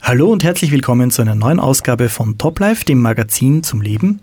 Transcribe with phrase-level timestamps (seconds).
[0.00, 4.20] Hallo und herzlich willkommen zu einer neuen Ausgabe von Top Life, dem Magazin zum Leben.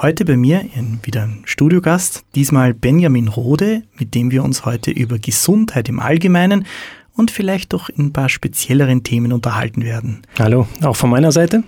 [0.00, 0.64] Heute bei mir
[1.02, 6.66] wieder ein Studiogast, diesmal Benjamin Rode, mit dem wir uns heute über Gesundheit im Allgemeinen
[7.14, 10.22] und vielleicht doch in ein paar spezielleren Themen unterhalten werden.
[10.38, 11.62] Hallo, auch von meiner Seite.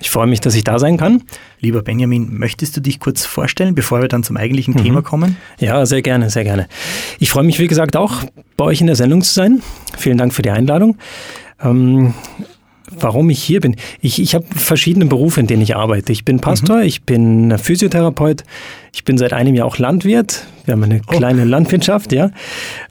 [0.00, 1.22] Ich freue mich, dass ich da sein kann.
[1.60, 4.82] Lieber Benjamin, möchtest du dich kurz vorstellen, bevor wir dann zum eigentlichen mhm.
[4.82, 5.36] Thema kommen?
[5.58, 6.68] Ja, sehr gerne, sehr gerne.
[7.18, 8.22] Ich freue mich, wie gesagt, auch
[8.56, 9.62] bei euch in der Sendung zu sein.
[9.98, 10.96] Vielen Dank für die Einladung.
[11.62, 12.14] Ähm,
[13.02, 13.76] warum ich hier bin.
[14.00, 16.12] Ich, ich habe verschiedene Berufe, in denen ich arbeite.
[16.12, 16.82] Ich bin Pastor, mhm.
[16.82, 18.44] ich bin Physiotherapeut,
[18.92, 20.46] ich bin seit einem Jahr auch Landwirt.
[20.64, 21.16] Wir haben eine oh.
[21.16, 22.30] kleine Landwirtschaft, ja.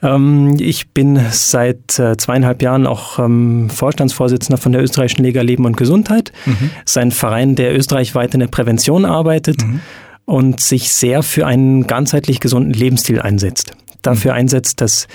[0.01, 5.65] Ähm, ich bin seit äh, zweieinhalb Jahren auch ähm, Vorstandsvorsitzender von der österreichischen Liga Leben
[5.65, 6.31] und Gesundheit.
[6.45, 6.71] Mhm.
[6.83, 9.81] Das ist ein Verein, der österreichweit in der Prävention arbeitet mhm.
[10.25, 13.71] und sich sehr für einen ganzheitlich gesunden Lebensstil einsetzt.
[14.01, 14.39] Dafür mhm.
[14.39, 15.07] einsetzt, dass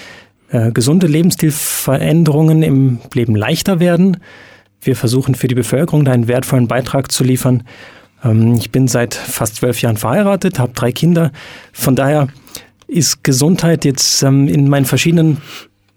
[0.50, 4.18] äh, gesunde Lebensstilveränderungen im Leben leichter werden,
[4.86, 7.64] wir versuchen für die Bevölkerung da einen wertvollen Beitrag zu liefern.
[8.24, 11.32] Ähm, ich bin seit fast zwölf Jahren verheiratet, habe drei Kinder.
[11.72, 12.28] Von daher
[12.86, 15.38] ist Gesundheit jetzt ähm, in meinen verschiedenen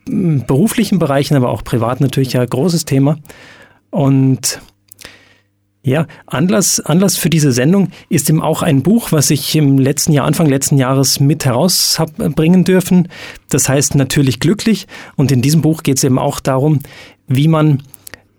[0.05, 3.17] beruflichen Bereichen, aber auch privat natürlich ein großes Thema.
[3.89, 4.61] Und
[5.83, 10.11] ja, Anlass, Anlass für diese Sendung ist eben auch ein Buch, was ich im letzten
[10.11, 13.07] Jahr, Anfang letzten Jahres mit herausbringen dürfen.
[13.49, 14.87] Das heißt natürlich glücklich.
[15.15, 16.79] Und in diesem Buch geht es eben auch darum,
[17.27, 17.83] wie man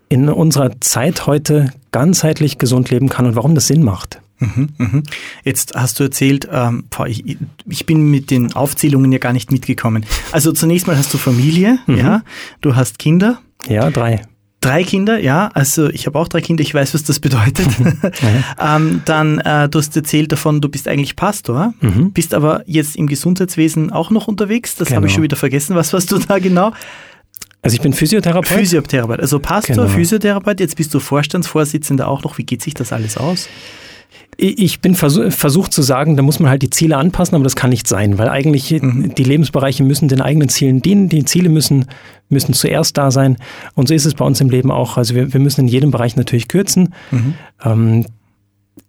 [0.09, 4.21] in unserer Zeit heute ganzheitlich gesund leben kann und warum das Sinn macht.
[4.39, 5.03] Mhm, mhm.
[5.43, 10.05] Jetzt hast du erzählt, ähm, ich, ich, bin mit den Aufzählungen ja gar nicht mitgekommen.
[10.31, 11.97] Also zunächst mal hast du Familie, mhm.
[11.97, 12.23] ja,
[12.61, 13.39] du hast Kinder.
[13.67, 14.21] Ja, drei.
[14.61, 17.67] Drei Kinder, ja, also ich habe auch drei Kinder, ich weiß, was das bedeutet.
[18.59, 22.11] ähm, dann, äh, du hast erzählt davon, du bist eigentlich Pastor, mhm.
[22.11, 24.97] bist aber jetzt im Gesundheitswesen auch noch unterwegs, das genau.
[24.97, 25.77] habe ich schon wieder vergessen.
[25.77, 26.73] Was warst du da genau?
[27.61, 28.47] Also ich bin Physiotherapeut.
[28.47, 29.87] Physiotherapeut, also Pastor, genau.
[29.87, 32.37] Physiotherapeut, jetzt bist du Vorstandsvorsitzender auch noch.
[32.37, 33.49] Wie geht sich das alles aus?
[34.41, 37.57] Ich bin versuch, versucht zu sagen, da muss man halt die Ziele anpassen, aber das
[37.57, 39.13] kann nicht sein, weil eigentlich mhm.
[39.13, 41.09] die Lebensbereiche müssen den eigenen Zielen dienen.
[41.09, 41.85] Die Ziele müssen,
[42.29, 43.35] müssen zuerst da sein.
[43.75, 44.95] Und so ist es bei uns im Leben auch.
[44.95, 46.93] Also wir, wir müssen in jedem Bereich natürlich kürzen.
[47.11, 47.33] Mhm.
[47.65, 48.05] Ähm,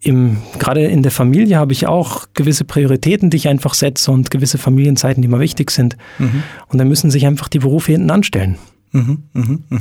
[0.01, 4.31] im, gerade in der Familie habe ich auch gewisse Prioritäten, die ich einfach setze und
[4.31, 5.97] gewisse Familienzeiten, die mir wichtig sind.
[6.19, 6.43] Mhm.
[6.69, 8.57] Und dann müssen sich einfach die Berufe hinten anstellen.
[8.93, 9.79] Mhm, mh, mh.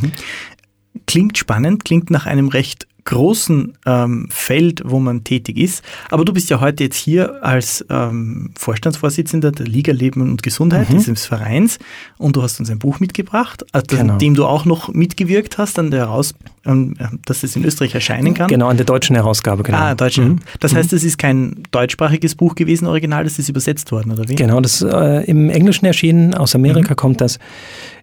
[1.07, 5.83] Klingt spannend, klingt nach einem recht großen ähm, Feld, wo man tätig ist.
[6.11, 10.89] Aber du bist ja heute jetzt hier als ähm, Vorstandsvorsitzender der Liga Leben und Gesundheit,
[10.89, 10.97] mhm.
[10.97, 11.79] dieses Vereins,
[12.17, 14.13] und du hast uns ein Buch mitgebracht, äh, genau.
[14.13, 16.33] an dem du auch noch mitgewirkt hast, an der Heraus
[16.65, 16.95] ähm,
[17.25, 18.49] dass es in Österreich erscheinen kann.
[18.49, 19.77] Genau, an der deutschen Herausgabe, genau.
[19.77, 20.21] Ah, deutsche.
[20.21, 20.39] Mhm.
[20.59, 20.97] Das heißt, mhm.
[20.97, 24.35] es ist kein deutschsprachiges Buch gewesen, original, das ist übersetzt worden, oder wie?
[24.35, 26.95] Genau, das äh, im Englischen erschienen, aus Amerika mhm.
[26.97, 27.39] kommt das,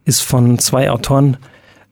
[0.04, 1.36] ist von zwei Autoren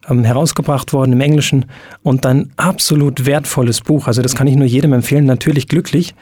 [0.09, 1.65] ähm, herausgebracht worden im Englischen
[2.03, 4.07] und ein absolut wertvolles Buch.
[4.07, 6.15] Also das kann ich nur jedem empfehlen, natürlich glücklich.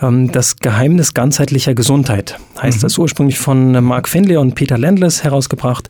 [0.00, 2.82] Ähm, das Geheimnis ganzheitlicher Gesundheit heißt mhm.
[2.82, 5.88] das ursprünglich von Mark Finley und Peter Landless herausgebracht.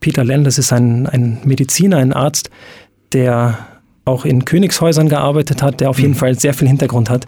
[0.00, 2.50] Peter Landless ist ein, ein Mediziner, ein Arzt,
[3.12, 3.58] der
[4.04, 6.18] auch in Königshäusern gearbeitet hat, der auf jeden mhm.
[6.18, 7.26] Fall sehr viel Hintergrund hat.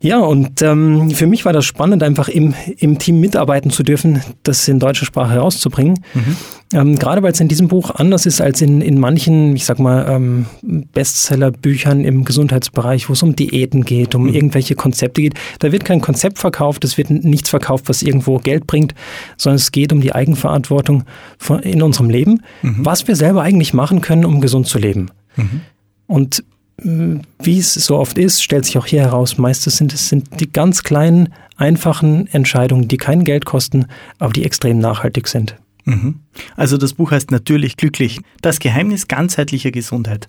[0.00, 4.22] Ja, und ähm, für mich war das spannend, einfach im, im Team mitarbeiten zu dürfen,
[4.44, 5.98] das in deutscher Sprache herauszubringen.
[6.14, 6.36] Mhm.
[6.72, 9.80] Ähm, gerade weil es in diesem Buch anders ist als in, in manchen, ich sag
[9.80, 14.34] mal, ähm, Bestseller-Büchern im Gesundheitsbereich, wo es um Diäten geht, um mhm.
[14.34, 15.34] irgendwelche Konzepte geht.
[15.58, 18.94] Da wird kein Konzept verkauft, es wird nichts verkauft, was irgendwo Geld bringt,
[19.36, 21.04] sondern es geht um die Eigenverantwortung
[21.38, 22.84] von, in unserem Leben, mhm.
[22.84, 25.10] was wir selber eigentlich machen können, um gesund zu leben.
[25.36, 25.62] Mhm.
[26.06, 26.44] Und
[26.82, 30.50] wie es so oft ist, stellt sich auch hier heraus, meistens sind es sind die
[30.50, 33.86] ganz kleinen, einfachen Entscheidungen, die kein Geld kosten,
[34.18, 35.56] aber die extrem nachhaltig sind.
[35.84, 36.20] Mhm.
[36.56, 38.20] Also das Buch heißt natürlich glücklich.
[38.42, 40.28] Das Geheimnis ganzheitlicher Gesundheit.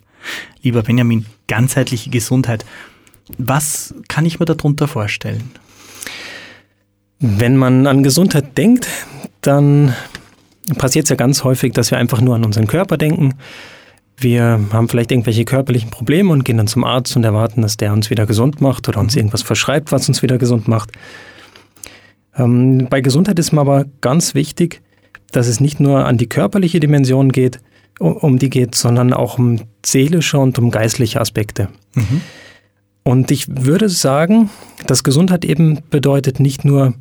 [0.63, 2.65] Lieber Benjamin, ganzheitliche Gesundheit.
[3.37, 5.51] Was kann ich mir darunter vorstellen?
[7.19, 8.87] Wenn man an Gesundheit denkt,
[9.41, 9.93] dann
[10.77, 13.35] passiert es ja ganz häufig, dass wir einfach nur an unseren Körper denken
[14.21, 17.93] wir haben vielleicht irgendwelche körperlichen Probleme und gehen dann zum Arzt und erwarten, dass der
[17.93, 20.91] uns wieder gesund macht oder uns irgendwas verschreibt, was uns wieder gesund macht.
[22.35, 24.81] Ähm, bei Gesundheit ist mir aber ganz wichtig,
[25.31, 27.59] dass es nicht nur an die körperliche Dimension geht,
[27.99, 31.69] um, um die geht, sondern auch um seelische und um geistliche Aspekte.
[31.93, 32.21] Mhm.
[33.03, 34.49] Und ich würde sagen,
[34.85, 36.93] dass Gesundheit eben bedeutet nicht nur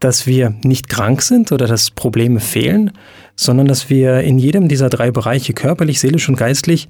[0.00, 2.92] dass wir nicht krank sind oder dass Probleme fehlen,
[3.36, 6.88] sondern dass wir in jedem dieser drei Bereiche, körperlich, seelisch und geistlich,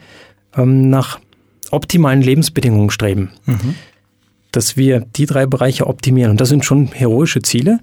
[0.57, 1.21] ähm, nach
[1.71, 3.31] optimalen Lebensbedingungen streben.
[3.47, 3.75] Mhm.
[4.53, 6.33] Dass wir die drei Bereiche optimieren.
[6.33, 7.81] Und das sind schon heroische Ziele.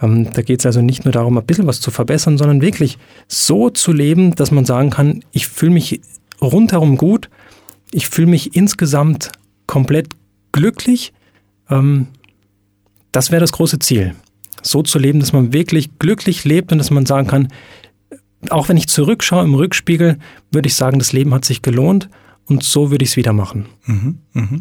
[0.00, 2.98] Ähm, da geht es also nicht nur darum, ein bisschen was zu verbessern, sondern wirklich
[3.28, 6.00] so zu leben, dass man sagen kann, ich fühle mich
[6.40, 7.28] rundherum gut.
[7.92, 9.30] Ich fühle mich insgesamt
[9.66, 10.08] komplett
[10.52, 11.12] glücklich.
[11.70, 12.08] Ähm,
[13.12, 14.14] das wäre das große Ziel.
[14.62, 17.48] So zu leben, dass man wirklich glücklich lebt und dass man sagen kann,
[18.50, 20.18] auch wenn ich zurückschaue im Rückspiegel,
[20.50, 22.08] würde ich sagen, das Leben hat sich gelohnt
[22.46, 23.66] und so würde ich es wieder machen.
[23.86, 24.60] Mhm, mh.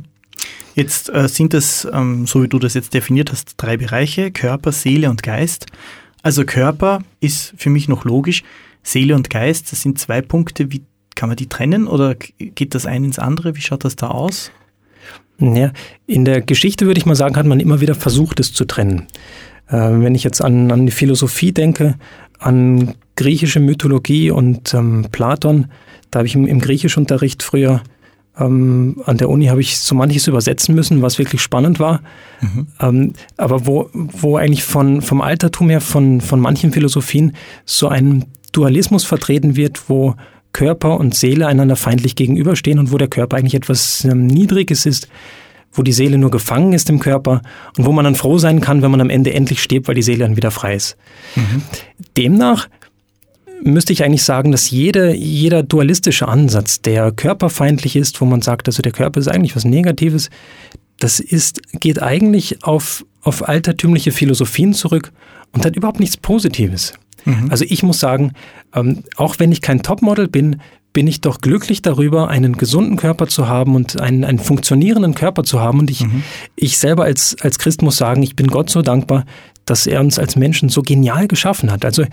[0.75, 4.74] Jetzt äh, sind es, ähm, so wie du das jetzt definiert hast, drei Bereiche, Körper,
[4.74, 5.68] Seele und Geist.
[6.22, 8.44] Also Körper ist für mich noch logisch,
[8.83, 10.83] Seele und Geist, das sind zwei Punkte, wie
[11.16, 13.56] kann man die trennen oder geht das ein ins andere?
[13.56, 14.51] Wie schaut das da aus?
[15.39, 15.71] Ja,
[16.07, 19.07] in der Geschichte würde ich mal sagen, hat man immer wieder versucht, es zu trennen.
[19.68, 21.95] Äh, wenn ich jetzt an, an die Philosophie denke,
[22.40, 25.68] an griechische Mythologie und ähm, Platon,
[26.12, 27.82] da habe ich im, im Griechischunterricht früher
[28.38, 32.02] ähm, an der Uni habe ich so manches übersetzen müssen, was wirklich spannend war.
[32.42, 32.68] Mhm.
[32.82, 37.34] Ähm, aber wo, wo eigentlich von, vom Altertum her, von, von manchen Philosophien
[37.66, 40.16] so ein Dualismus vertreten wird, wo
[40.52, 45.10] Körper und Seele einander feindlich gegenüberstehen und wo der Körper eigentlich etwas ähm, Niedriges ist,
[45.75, 47.42] wo die Seele nur gefangen ist im Körper
[47.77, 50.01] und wo man dann froh sein kann, wenn man am Ende endlich stirbt, weil die
[50.01, 50.98] Seele dann wieder frei ist.
[51.36, 51.62] Mhm.
[52.18, 52.68] Demnach
[53.62, 58.68] müsste ich eigentlich sagen, dass jede, jeder dualistische Ansatz, der körperfeindlich ist, wo man sagt,
[58.68, 60.30] also der Körper ist eigentlich was Negatives,
[61.00, 65.12] das ist, geht eigentlich auf, auf altertümliche Philosophien zurück
[65.51, 66.94] und hat überhaupt nichts Positives.
[67.25, 67.48] Mhm.
[67.50, 68.33] Also ich muss sagen,
[68.74, 70.62] ähm, auch wenn ich kein Topmodel bin,
[70.95, 75.44] bin ich doch glücklich darüber, einen gesunden Körper zu haben und einen, einen funktionierenden Körper
[75.44, 75.80] zu haben.
[75.80, 76.24] Und ich, mhm.
[76.56, 79.25] ich selber als, als Christ muss sagen, ich bin Gott so dankbar,
[79.65, 81.83] dass er uns als Menschen so genial geschaffen hat.
[81.83, 82.06] Also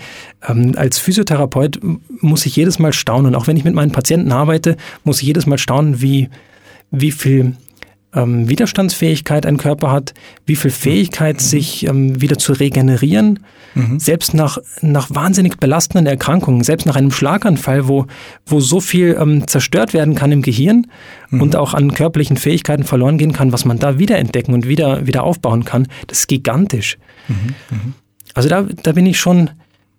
[0.49, 1.79] ähm, als Physiotherapeut
[2.21, 3.37] muss ich jedes Mal staunen.
[3.37, 6.29] Auch wenn ich mit meinen Patienten arbeite, muss ich jedes Mal staunen, wie,
[6.91, 7.55] wie viel
[8.15, 10.13] ähm, Widerstandsfähigkeit ein Körper hat,
[10.47, 11.41] wie viel Fähigkeit, mhm.
[11.41, 13.41] sich ähm, wieder zu regenerieren,
[13.75, 13.99] mhm.
[13.99, 18.07] selbst nach, nach wahnsinnig belastenden Erkrankungen, selbst nach einem Schlaganfall, wo,
[18.47, 20.87] wo so viel ähm, zerstört werden kann im Gehirn
[21.31, 21.41] mhm.
[21.41, 25.23] und auch an körperlichen Fähigkeiten verloren gehen kann, was man da wiederentdecken und wieder, wieder
[25.23, 26.99] aufbauen kann, das ist gigantisch.
[27.29, 27.35] Mhm.
[27.71, 27.95] mhm.
[28.35, 29.51] Also da, da bin ich schon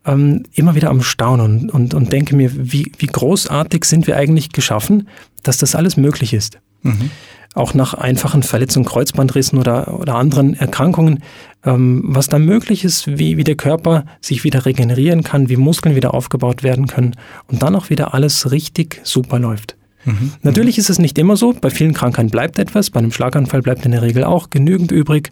[0.06, 4.18] ähm, immer wieder am Staunen und, und, und denke mir, wie, wie großartig sind wir
[4.18, 5.08] eigentlich geschaffen,
[5.44, 6.58] dass das alles möglich ist.
[6.82, 7.12] Mhm
[7.54, 11.20] auch nach einfachen Verletzungen, Kreuzbandrissen oder, oder anderen Erkrankungen,
[11.66, 15.96] ähm, was da möglich ist, wie, wie der Körper sich wieder regenerieren kann, wie Muskeln
[15.96, 17.16] wieder aufgebaut werden können
[17.48, 19.76] und dann auch wieder alles richtig super läuft.
[20.06, 20.34] Mhm.
[20.42, 23.86] Natürlich ist es nicht immer so, bei vielen Krankheiten bleibt etwas, bei einem Schlaganfall bleibt
[23.86, 25.32] in der Regel auch genügend übrig.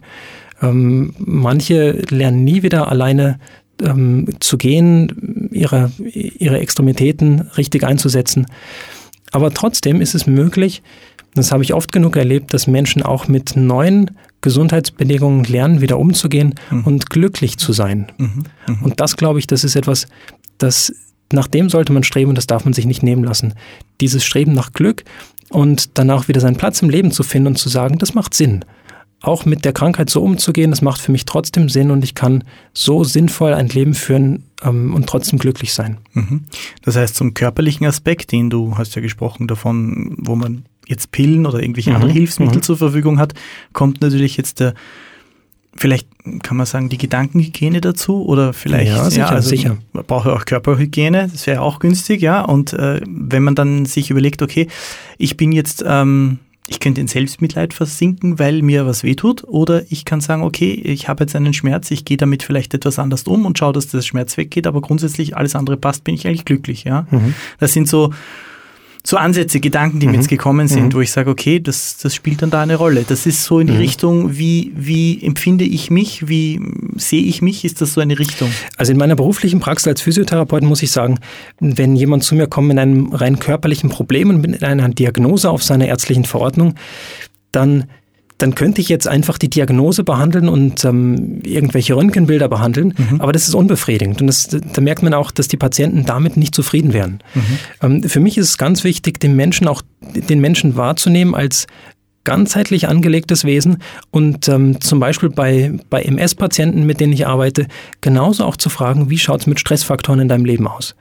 [0.62, 3.38] Ähm, manche lernen nie wieder alleine
[3.82, 8.46] ähm, zu gehen, ihre, ihre Extremitäten richtig einzusetzen.
[9.32, 10.82] Aber trotzdem ist es möglich,
[11.34, 14.10] das habe ich oft genug erlebt, dass Menschen auch mit neuen
[14.42, 16.84] Gesundheitsbedingungen lernen, wieder umzugehen mhm.
[16.84, 18.12] und glücklich zu sein.
[18.18, 18.44] Mhm.
[18.68, 18.82] Mhm.
[18.82, 20.06] Und das, glaube ich, das ist etwas,
[20.58, 20.92] das
[21.32, 23.54] nach dem sollte man streben und das darf man sich nicht nehmen lassen.
[24.00, 25.04] Dieses Streben nach Glück
[25.48, 28.64] und danach wieder seinen Platz im Leben zu finden und zu sagen, das macht Sinn.
[29.22, 32.44] Auch mit der Krankheit so umzugehen, das macht für mich trotzdem Sinn und ich kann
[32.74, 35.98] so sinnvoll ein Leben führen ähm, und trotzdem glücklich sein.
[36.12, 36.44] Mhm.
[36.82, 41.46] Das heißt, zum körperlichen Aspekt, den du hast ja gesprochen davon, wo man jetzt Pillen
[41.46, 41.96] oder irgendwelche mhm.
[41.96, 42.62] andere Hilfsmittel mhm.
[42.62, 43.34] zur Verfügung hat,
[43.72, 44.74] kommt natürlich jetzt der,
[45.74, 46.08] vielleicht
[46.42, 49.78] kann man sagen, die Gedankenhygiene dazu oder vielleicht, ja, sicher, ja, also sicher.
[49.92, 52.42] man braucht ja auch Körperhygiene, das wäre auch günstig, ja.
[52.42, 54.68] Und äh, wenn man dann sich überlegt, okay,
[55.18, 60.04] ich bin jetzt, ähm, ich könnte in Selbstmitleid versinken, weil mir was wehtut, oder ich
[60.04, 63.46] kann sagen, okay, ich habe jetzt einen Schmerz, ich gehe damit vielleicht etwas anders um
[63.46, 66.84] und schaue, dass der Schmerz weggeht, aber grundsätzlich alles andere passt, bin ich eigentlich glücklich,
[66.84, 67.06] ja.
[67.10, 67.34] Mhm.
[67.58, 68.12] Das sind so
[69.04, 70.12] so Ansätze, Gedanken, die mhm.
[70.12, 70.94] mir jetzt gekommen sind, mhm.
[70.94, 73.04] wo ich sage, okay, das, das spielt dann da eine Rolle.
[73.06, 73.80] Das ist so in die mhm.
[73.80, 76.60] Richtung, wie, wie empfinde ich mich, wie
[76.96, 78.50] sehe ich mich, ist das so eine Richtung?
[78.76, 81.18] Also in meiner beruflichen Praxis als Physiotherapeut muss ich sagen,
[81.58, 85.62] wenn jemand zu mir kommt mit einem rein körperlichen Problem und mit einer Diagnose auf
[85.62, 86.74] seiner ärztlichen Verordnung,
[87.50, 87.84] dann
[88.38, 93.20] dann könnte ich jetzt einfach die Diagnose behandeln und ähm, irgendwelche Röntgenbilder behandeln, mhm.
[93.20, 94.20] aber das ist unbefriedigend.
[94.20, 97.22] Und das, da merkt man auch, dass die Patienten damit nicht zufrieden wären.
[97.34, 97.58] Mhm.
[97.82, 99.82] Ähm, für mich ist es ganz wichtig, den Menschen auch
[100.14, 101.66] den Menschen wahrzunehmen als
[102.24, 103.78] ganzheitlich angelegtes Wesen
[104.10, 107.66] und ähm, zum Beispiel bei, bei MS-Patienten, mit denen ich arbeite,
[108.00, 110.94] genauso auch zu fragen, wie schaut es mit Stressfaktoren in deinem Leben aus?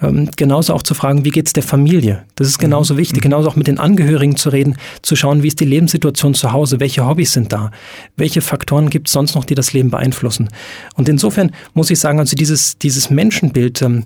[0.00, 2.24] Ähm, genauso auch zu fragen, wie geht es der Familie?
[2.36, 2.98] Das ist genauso mhm.
[2.98, 6.52] wichtig, genauso auch mit den Angehörigen zu reden, zu schauen, wie ist die Lebenssituation zu
[6.52, 7.70] Hause, welche Hobbys sind da,
[8.16, 10.48] welche Faktoren gibt es sonst noch, die das Leben beeinflussen.
[10.94, 14.04] Und insofern muss ich sagen, also dieses, dieses Menschenbild, ähm,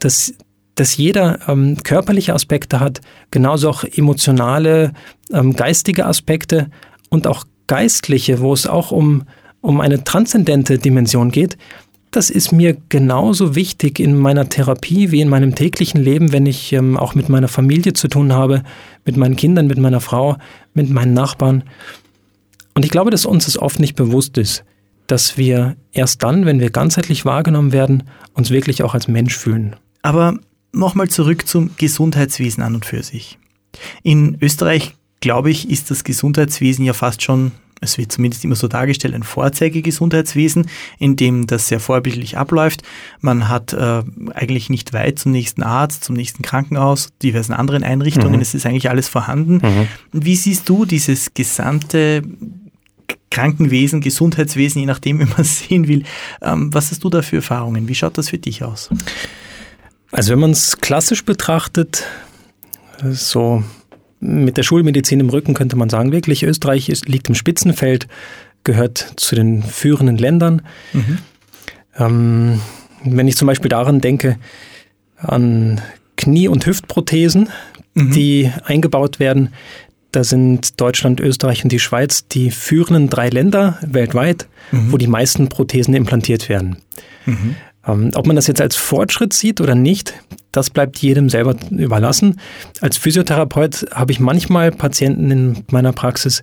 [0.00, 0.34] das
[0.74, 3.00] dass jeder ähm, körperliche Aspekte hat,
[3.30, 4.92] genauso auch emotionale,
[5.32, 6.70] ähm, geistige Aspekte
[7.10, 9.24] und auch geistliche, wo es auch um,
[9.60, 11.56] um eine transzendente Dimension geht.
[12.12, 16.72] das ist mir genauso wichtig in meiner Therapie wie in meinem täglichen Leben, wenn ich
[16.74, 18.62] ähm, auch mit meiner Familie zu tun habe,
[19.06, 20.36] mit meinen Kindern, mit meiner Frau,
[20.74, 21.64] mit meinen Nachbarn.
[22.74, 24.64] Und ich glaube, dass uns es oft nicht bewusst ist,
[25.06, 29.76] dass wir erst dann, wenn wir ganzheitlich wahrgenommen werden, uns wirklich auch als Mensch fühlen.
[30.02, 30.38] Aber
[30.72, 33.38] nochmal zurück zum Gesundheitswesen an und für sich.
[34.02, 37.52] In Österreich, glaube ich, ist das Gesundheitswesen ja fast schon
[37.82, 42.82] es wird zumindest immer so dargestellt, ein Vorzeigegesundheitswesen, in dem das sehr vorbildlich abläuft.
[43.20, 48.36] Man hat äh, eigentlich nicht weit zum nächsten Arzt, zum nächsten Krankenhaus, diversen anderen Einrichtungen.
[48.36, 48.40] Mhm.
[48.40, 49.54] Es ist eigentlich alles vorhanden.
[49.54, 49.88] Mhm.
[50.12, 52.22] Wie siehst du dieses gesamte
[53.32, 56.04] Krankenwesen, Gesundheitswesen, je nachdem, wie man es sehen will.
[56.40, 57.88] Ähm, was hast du da für Erfahrungen?
[57.88, 58.90] Wie schaut das für dich aus?
[60.12, 62.04] Also wenn man es klassisch betrachtet,
[63.10, 63.64] so
[64.20, 68.06] mit der Schulmedizin im Rücken könnte man sagen, wirklich, Österreich ist, liegt im Spitzenfeld,
[68.62, 70.62] gehört zu den führenden Ländern.
[70.92, 71.18] Mhm.
[71.98, 72.60] Ähm,
[73.04, 74.38] wenn ich zum Beispiel daran denke,
[75.16, 75.80] an
[76.16, 77.48] Knie- und Hüftprothesen,
[77.94, 78.12] mhm.
[78.12, 79.52] die eingebaut werden,
[80.12, 84.92] da sind Deutschland, Österreich und die Schweiz die führenden drei Länder weltweit, mhm.
[84.92, 86.76] wo die meisten Prothesen implantiert werden.
[87.24, 87.56] Mhm.
[87.86, 90.14] Ähm, ob man das jetzt als Fortschritt sieht oder nicht,
[90.52, 92.40] das bleibt jedem selber überlassen.
[92.80, 96.42] Als Physiotherapeut habe ich manchmal Patienten in meiner Praxis,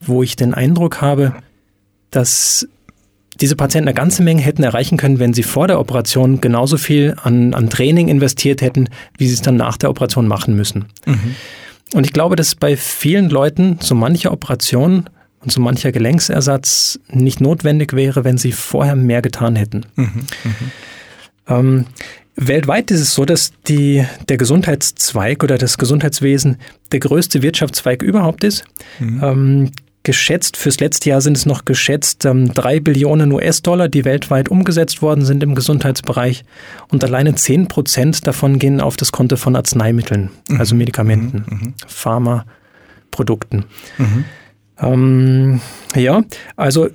[0.00, 1.34] wo ich den Eindruck habe,
[2.10, 2.68] dass
[3.40, 7.16] diese Patienten eine ganze Menge hätten erreichen können, wenn sie vor der Operation genauso viel
[7.22, 10.86] an, an Training investiert hätten, wie sie es dann nach der Operation machen müssen.
[11.06, 11.34] Mhm.
[11.94, 15.08] Und ich glaube, dass bei vielen Leuten so manche Operation
[15.42, 19.86] und so mancher Gelenksersatz nicht notwendig wäre, wenn sie vorher mehr getan hätten.
[19.96, 20.54] Mhm, mh.
[21.48, 21.86] ähm,
[22.36, 26.56] weltweit ist es so, dass die, der Gesundheitszweig oder das Gesundheitswesen
[26.92, 28.64] der größte Wirtschaftszweig überhaupt ist.
[28.98, 29.20] Mhm.
[29.22, 29.70] Ähm,
[30.02, 35.02] geschätzt, fürs letzte Jahr sind es noch geschätzt ähm, drei Billionen US-Dollar, die weltweit umgesetzt
[35.02, 36.44] worden sind im Gesundheitsbereich.
[36.88, 40.60] Und alleine zehn Prozent davon gehen auf das Konto von Arzneimitteln, mhm.
[40.60, 41.58] also Medikamenten, mhm.
[41.58, 41.74] mhm.
[41.86, 43.66] Pharmaprodukten.
[43.98, 44.24] Mhm.
[44.80, 45.60] Ähm,
[45.94, 46.22] ja,
[46.56, 46.88] also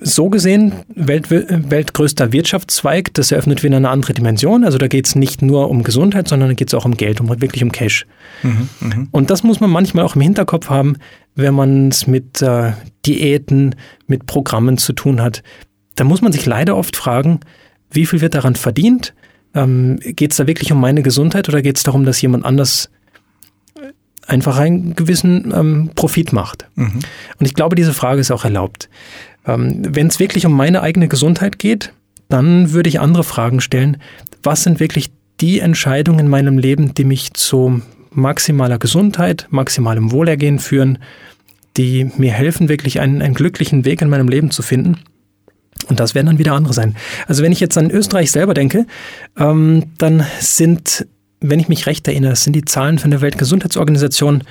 [0.00, 4.64] so gesehen Welt, weltgrößter Wirtschaftszweig, das eröffnet wieder eine andere Dimension.
[4.64, 7.20] Also da geht es nicht nur um Gesundheit, sondern da geht es auch um Geld,
[7.20, 8.06] um wirklich um Cash.
[8.42, 9.06] Mhm, mh.
[9.10, 10.96] Und das muss man manchmal auch im Hinterkopf haben,
[11.34, 12.72] wenn man es mit äh,
[13.04, 13.74] Diäten,
[14.06, 15.42] mit Programmen zu tun hat.
[15.96, 17.40] Da muss man sich leider oft fragen,
[17.90, 19.14] wie viel wird daran verdient?
[19.54, 22.88] Ähm, geht es da wirklich um meine Gesundheit oder geht es darum, dass jemand anders
[24.30, 26.68] einfach einen gewissen ähm, Profit macht.
[26.76, 27.00] Mhm.
[27.38, 28.88] Und ich glaube, diese Frage ist auch erlaubt.
[29.46, 31.92] Ähm, Wenn es wirklich um meine eigene Gesundheit geht,
[32.28, 33.96] dann würde ich andere Fragen stellen.
[34.42, 35.10] Was sind wirklich
[35.40, 37.82] die Entscheidungen in meinem Leben, die mich zu
[38.12, 40.98] maximaler Gesundheit, maximalem Wohlergehen führen,
[41.76, 44.98] die mir helfen, wirklich einen, einen glücklichen Weg in meinem Leben zu finden?
[45.88, 46.94] Und das werden dann wieder andere sein.
[47.26, 48.86] Also wenn ich jetzt an Österreich selber denke,
[49.36, 51.06] ähm, dann sind
[51.40, 54.44] wenn ich mich recht erinnere, sind die Zahlen von der Weltgesundheitsorganisation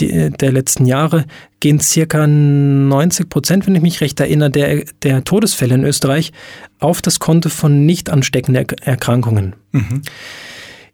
[0.00, 1.24] die, der letzten Jahre,
[1.60, 6.32] gehen circa 90 Prozent, wenn ich mich recht erinnere, der, der Todesfälle in Österreich
[6.78, 9.56] auf das Konto von nicht ansteckenden Erkrankungen.
[9.72, 10.02] Mhm.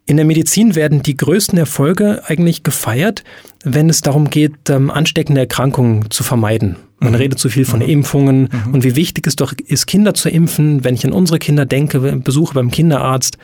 [0.07, 3.23] In der Medizin werden die größten Erfolge eigentlich gefeiert,
[3.63, 6.75] wenn es darum geht, ähm, ansteckende Erkrankungen zu vermeiden.
[6.99, 7.15] Man mhm.
[7.17, 7.89] redet zu viel von mhm.
[7.89, 8.73] Impfungen mhm.
[8.73, 10.83] und wie wichtig es doch ist, Kinder zu impfen.
[10.83, 13.37] Wenn ich an unsere Kinder denke, Besuche beim Kinderarzt,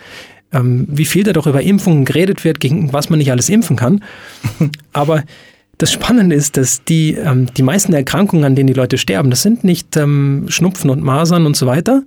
[0.53, 3.75] ähm, wie viel da doch über Impfungen geredet wird, gegen was man nicht alles impfen
[3.75, 4.03] kann.
[4.93, 5.24] Aber
[5.77, 9.41] das Spannende ist, dass die, ähm, die meisten Erkrankungen, an denen die Leute sterben, das
[9.41, 12.03] sind nicht ähm, Schnupfen und Masern und so weiter,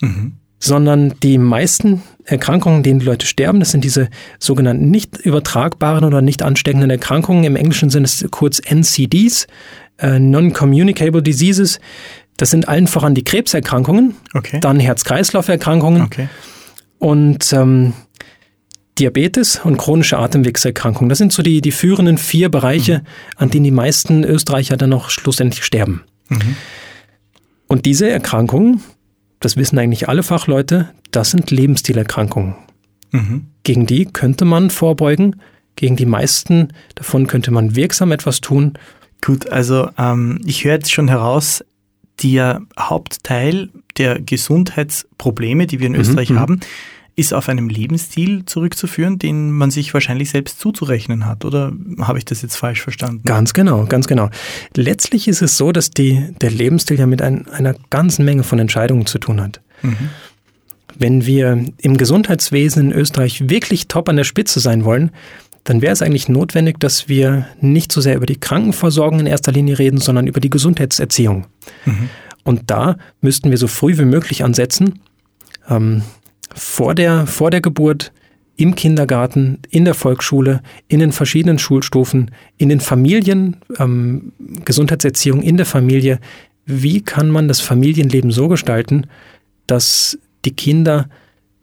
[0.00, 0.32] mhm.
[0.58, 6.04] sondern die meisten Erkrankungen, an denen die Leute sterben, das sind diese sogenannten nicht übertragbaren
[6.04, 7.44] oder nicht ansteckenden Erkrankungen.
[7.44, 9.48] Im Englischen sind es kurz NCDs,
[9.98, 11.80] äh, Non-Communicable Diseases.
[12.38, 14.60] Das sind allen voran die Krebserkrankungen, okay.
[14.60, 16.02] dann Herz-Kreislauf-Erkrankungen.
[16.02, 16.28] Okay
[17.04, 17.92] und ähm,
[18.98, 21.10] Diabetes und chronische Atemwegserkrankungen.
[21.10, 23.04] Das sind so die, die führenden vier Bereiche, mhm.
[23.36, 26.04] an denen die meisten Österreicher dann noch schlussendlich sterben.
[26.30, 26.56] Mhm.
[27.66, 28.80] Und diese Erkrankungen,
[29.38, 32.54] das wissen eigentlich alle Fachleute, das sind Lebensstilerkrankungen.
[33.10, 33.48] Mhm.
[33.64, 35.36] Gegen die könnte man vorbeugen,
[35.76, 38.78] gegen die meisten davon könnte man wirksam etwas tun.
[39.20, 41.62] Gut, also ähm, ich höre jetzt schon heraus,
[42.22, 46.38] der Hauptteil der Gesundheitsprobleme, die wir in mhm, Österreich mhm.
[46.38, 46.60] haben,
[47.16, 51.44] ist auf einem Lebensstil zurückzuführen, den man sich wahrscheinlich selbst zuzurechnen hat.
[51.44, 53.22] Oder habe ich das jetzt falsch verstanden?
[53.24, 54.30] Ganz genau, ganz genau.
[54.74, 58.58] Letztlich ist es so, dass die, der Lebensstil ja mit ein, einer ganzen Menge von
[58.58, 59.60] Entscheidungen zu tun hat.
[59.82, 60.10] Mhm.
[60.96, 65.10] Wenn wir im Gesundheitswesen in Österreich wirklich top an der Spitze sein wollen,
[65.62, 69.50] dann wäre es eigentlich notwendig, dass wir nicht so sehr über die Krankenversorgung in erster
[69.50, 71.46] Linie reden, sondern über die Gesundheitserziehung.
[71.84, 72.10] Mhm.
[72.42, 75.00] Und da müssten wir so früh wie möglich ansetzen,
[75.68, 76.02] ähm,
[76.54, 78.12] vor, der, vor der Geburt,
[78.56, 84.32] im Kindergarten, in der Volksschule, in den verschiedenen Schulstufen, in den Familien, ähm,
[84.64, 86.20] Gesundheitserziehung in der Familie.
[86.64, 89.08] Wie kann man das Familienleben so gestalten,
[89.66, 91.08] dass die Kinder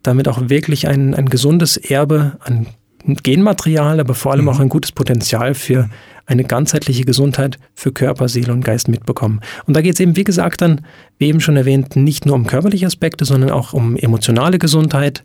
[0.03, 2.67] damit auch wirklich ein, ein gesundes Erbe an
[3.03, 4.49] Genmaterial, aber vor allem mhm.
[4.49, 5.89] auch ein gutes Potenzial für
[6.31, 9.41] eine ganzheitliche Gesundheit für Körper, Seele und Geist mitbekommen.
[9.65, 10.81] Und da geht es eben, wie gesagt, dann,
[11.17, 15.23] wie eben schon erwähnt, nicht nur um körperliche Aspekte, sondern auch um emotionale Gesundheit,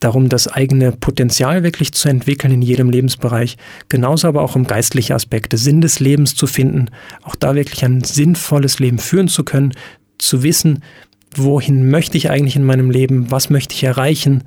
[0.00, 3.56] darum, das eigene Potenzial wirklich zu entwickeln in jedem Lebensbereich,
[3.88, 6.86] genauso aber auch um geistliche Aspekte, Sinn des Lebens zu finden,
[7.22, 9.72] auch da wirklich ein sinnvolles Leben führen zu können,
[10.18, 10.82] zu wissen,
[11.34, 14.44] wohin möchte ich eigentlich in meinem Leben, was möchte ich erreichen?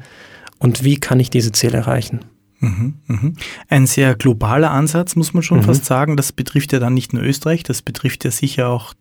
[0.58, 2.22] Und wie kann ich diese Ziele erreichen.
[2.64, 3.34] Mhm, mhm.
[3.68, 5.64] Ein sehr globaler Ansatz, muss man schon mhm.
[5.64, 6.16] fast sagen.
[6.16, 8.94] Das betrifft ja dann nicht nur Österreich, das betrifft ja sicher auch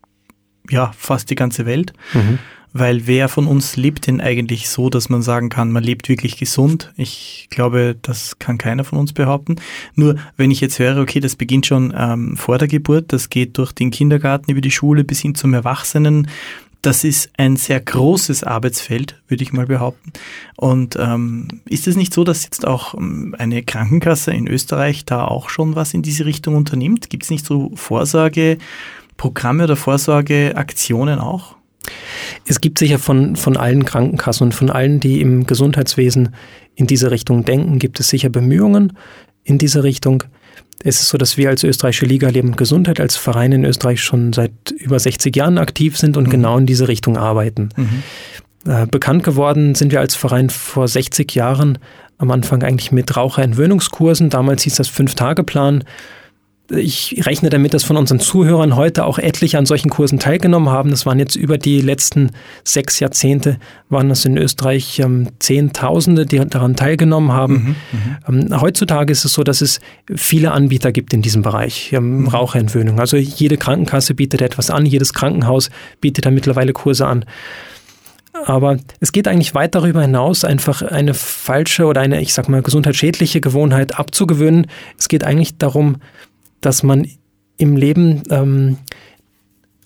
[0.68, 1.92] ja, fast die ganze Welt.
[2.12, 2.38] Mhm.
[2.74, 6.38] Weil wer von uns lebt denn eigentlich so, dass man sagen kann, man lebt wirklich
[6.38, 6.90] gesund?
[6.96, 9.56] Ich glaube, das kann keiner von uns behaupten.
[9.94, 13.58] Nur wenn ich jetzt höre, okay, das beginnt schon ähm, vor der Geburt, das geht
[13.58, 16.28] durch den Kindergarten über die Schule bis hin zum Erwachsenen,
[16.82, 20.12] das ist ein sehr großes Arbeitsfeld, würde ich mal behaupten.
[20.56, 25.24] Und ähm, ist es nicht so, dass jetzt auch ähm, eine Krankenkasse in Österreich da
[25.24, 27.08] auch schon was in diese Richtung unternimmt?
[27.08, 31.54] Gibt es nicht so Vorsorgeprogramme oder Vorsorgeaktionen auch?
[32.46, 36.34] Es gibt sicher von, von allen Krankenkassen und von allen, die im Gesundheitswesen
[36.74, 38.96] in diese Richtung denken, gibt es sicher Bemühungen
[39.44, 40.24] in diese Richtung.
[40.84, 44.02] Es ist so, dass wir als österreichische Liga Leben und Gesundheit als Verein in Österreich
[44.02, 46.30] schon seit über 60 Jahren aktiv sind und mhm.
[46.30, 47.68] genau in diese Richtung arbeiten.
[47.76, 48.02] Mhm.
[48.70, 51.78] Äh, bekannt geworden sind wir als Verein vor 60 Jahren
[52.18, 54.30] am Anfang eigentlich mit Raucherentwöhnungskursen.
[54.30, 55.84] Damals hieß das Fünf-Tage-Plan
[56.76, 60.90] ich rechne damit, dass von unseren Zuhörern heute auch etliche an solchen Kursen teilgenommen haben.
[60.90, 62.30] Das waren jetzt über die letzten
[62.64, 67.76] sechs Jahrzehnte, waren das in Österreich ähm, Zehntausende, die daran teilgenommen haben.
[67.92, 69.80] Mhm, ähm, heutzutage ist es so, dass es
[70.14, 72.28] viele Anbieter gibt in diesem Bereich, ähm, mhm.
[72.28, 73.00] Raucherentwöhnung.
[73.00, 75.70] Also jede Krankenkasse bietet etwas an, jedes Krankenhaus
[76.00, 77.24] bietet da mittlerweile Kurse an.
[78.46, 82.62] Aber es geht eigentlich weit darüber hinaus, einfach eine falsche oder eine, ich sag mal,
[82.62, 84.66] gesundheitsschädliche Gewohnheit abzugewöhnen.
[84.98, 85.96] Es geht eigentlich darum,
[86.62, 87.06] dass man
[87.58, 88.78] im Leben ähm,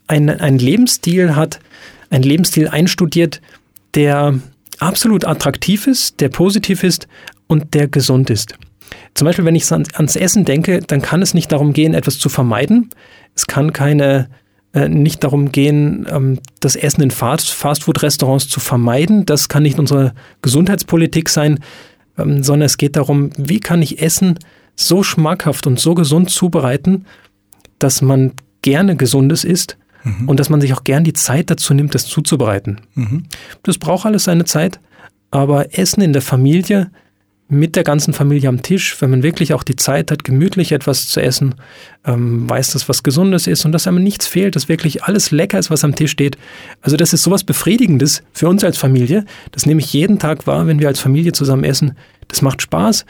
[0.07, 1.59] einen Lebensstil hat,
[2.11, 3.41] einen Lebensstil einstudiert,
[3.95, 4.39] der
[4.79, 7.09] absolut attraktiv ist, der positiv ist
[7.49, 8.57] und der gesund ist.
[9.15, 12.29] Zum Beispiel, wenn ich ans Essen denke, dann kann es nicht darum gehen, etwas zu
[12.29, 12.91] vermeiden.
[13.35, 14.29] Es kann keine,
[14.73, 19.27] äh, nicht darum gehen, ähm, das Essen in Fast Fastfood-Restaurants zu vermeiden.
[19.27, 21.61] Das kann nicht unsere Gesundheitspolitik sein,
[22.19, 24.39] ähm, sondern es geht darum, wie kann ich Essen
[24.77, 27.07] so schmackhaft und so gesund zubereiten,
[27.79, 30.29] dass man gerne Gesundes isst mhm.
[30.29, 32.81] und dass man sich auch gern die Zeit dazu nimmt, das zuzubereiten.
[32.95, 33.25] Mhm.
[33.63, 34.81] Das braucht alles seine Zeit,
[35.31, 36.91] aber Essen in der Familie
[37.49, 41.07] mit der ganzen Familie am Tisch, wenn man wirklich auch die Zeit hat, gemütlich etwas
[41.07, 41.55] zu essen,
[42.05, 45.59] ähm, weiß, dass was Gesundes ist und dass einem nichts fehlt, dass wirklich alles lecker
[45.59, 46.37] ist, was am Tisch steht.
[46.81, 49.25] Also das ist sowas Befriedigendes für uns als Familie.
[49.53, 51.97] Das nehme ich jeden Tag wahr, wenn wir als Familie zusammen essen.
[52.27, 53.07] Das macht Spaß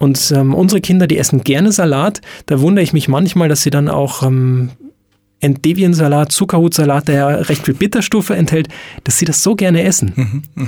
[0.00, 2.20] und ähm, unsere Kinder, die essen gerne Salat.
[2.46, 4.70] Da wundere ich mich manchmal, dass sie dann auch ähm,
[5.40, 8.68] Endeviensalat, Zuckerhutsalat, der ja recht viel Bitterstoffe enthält,
[9.04, 10.12] dass sie das so gerne essen.
[10.16, 10.66] Mhm, mh.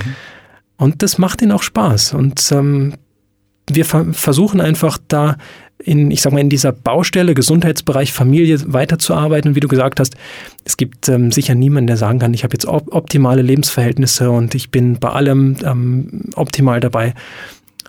[0.77, 2.13] Und das macht ihnen auch Spaß.
[2.13, 2.93] Und ähm,
[3.69, 5.37] wir ver versuchen einfach da
[5.79, 9.49] in, ich sag mal, in dieser Baustelle, Gesundheitsbereich, Familie weiterzuarbeiten.
[9.49, 10.15] Und wie du gesagt hast,
[10.65, 14.55] es gibt ähm, sicher niemanden, der sagen kann, ich habe jetzt op optimale Lebensverhältnisse und
[14.55, 17.13] ich bin bei allem ähm, optimal dabei.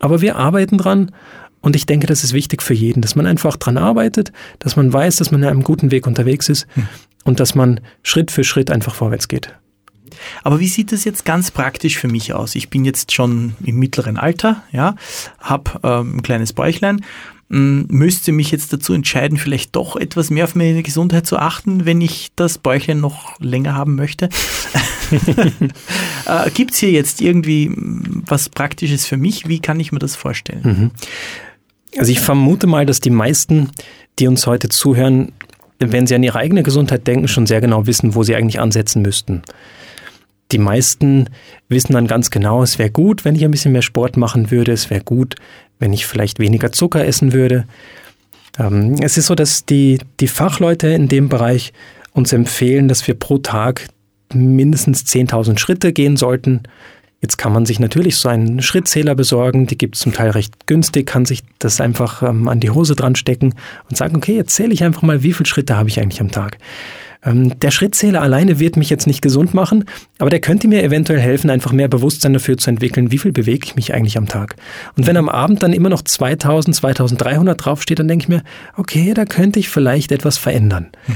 [0.01, 1.13] Aber wir arbeiten dran
[1.61, 4.93] und ich denke, das ist wichtig für jeden, dass man einfach dran arbeitet, dass man
[4.93, 6.89] weiß, dass man in einem guten Weg unterwegs ist hm.
[7.25, 9.55] und dass man Schritt für Schritt einfach vorwärts geht.
[10.43, 12.55] Aber wie sieht das jetzt ganz praktisch für mich aus?
[12.55, 14.95] Ich bin jetzt schon im mittleren Alter, ja,
[15.39, 17.05] habe ähm, ein kleines Bäuchlein
[17.49, 22.01] müsste mich jetzt dazu entscheiden, vielleicht doch etwas mehr auf meine Gesundheit zu achten, wenn
[22.03, 24.29] ich das Bäuchlein noch länger haben möchte.
[26.27, 29.49] äh, Gibt es hier jetzt irgendwie was Praktisches für mich?
[29.49, 30.61] Wie kann ich mir das vorstellen?
[30.63, 30.91] Mhm.
[31.99, 33.71] Also ich vermute mal, dass die meisten,
[34.19, 35.33] die uns heute zuhören,
[35.79, 39.03] wenn sie an ihre eigene Gesundheit denken, schon sehr genau wissen, wo sie eigentlich ansetzen
[39.03, 39.43] müssten.
[40.53, 41.29] Die meisten
[41.69, 44.73] wissen dann ganz genau, es wäre gut, wenn ich ein bisschen mehr Sport machen würde,
[44.73, 45.37] es wäre gut,
[45.79, 47.67] wenn ich vielleicht weniger Zucker essen würde.
[48.59, 51.73] Ähm, es ist so, dass die, die Fachleute in dem Bereich
[52.13, 53.89] uns empfehlen, dass wir pro Tag
[54.35, 56.63] mindestens 10.000 Schritte gehen sollten.
[57.21, 60.67] Jetzt kann man sich natürlich so einen Schrittzähler besorgen, die gibt es zum Teil recht
[60.67, 63.55] günstig, kann sich das einfach ähm, an die Hose dran stecken
[63.89, 66.31] und sagen, okay, jetzt zähle ich einfach mal, wie viele Schritte habe ich eigentlich am
[66.31, 66.59] Tag.
[67.25, 69.85] Ähm, der Schrittzähler alleine wird mich jetzt nicht gesund machen,
[70.19, 73.67] aber der könnte mir eventuell helfen, einfach mehr Bewusstsein dafür zu entwickeln, wie viel bewege
[73.67, 74.57] ich mich eigentlich am Tag.
[74.97, 78.43] Und wenn am Abend dann immer noch 2000, 2300 draufsteht, dann denke ich mir,
[78.77, 80.89] okay, da könnte ich vielleicht etwas verändern.
[81.07, 81.15] Mhm.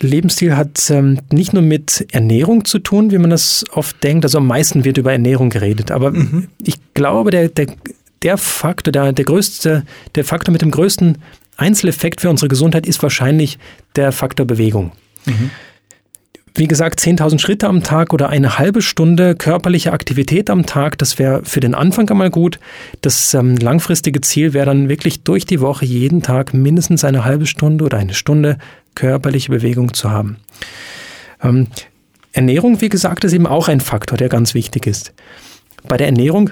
[0.00, 4.24] Lebensstil hat ähm, nicht nur mit Ernährung zu tun, wie man das oft denkt.
[4.24, 5.90] Also am meisten wird über Ernährung geredet.
[5.90, 6.48] Aber mhm.
[6.64, 7.66] ich glaube, der, der,
[8.22, 11.18] der Faktor, der, der größte, der Faktor mit dem größten
[11.58, 13.58] Einzeleffekt für unsere Gesundheit ist wahrscheinlich
[13.96, 14.92] der Faktor Bewegung.
[15.26, 15.50] Mhm.
[16.54, 21.18] Wie gesagt, 10.000 Schritte am Tag oder eine halbe Stunde körperliche Aktivität am Tag, das
[21.18, 22.58] wäre für den Anfang einmal gut.
[23.00, 27.46] Das ähm, langfristige Ziel wäre dann wirklich durch die Woche jeden Tag mindestens eine halbe
[27.46, 28.58] Stunde oder eine Stunde
[28.96, 30.38] körperliche Bewegung zu haben.
[31.42, 31.68] Ähm,
[32.32, 35.12] Ernährung, wie gesagt, ist eben auch ein Faktor, der ganz wichtig ist.
[35.86, 36.50] Bei der Ernährung,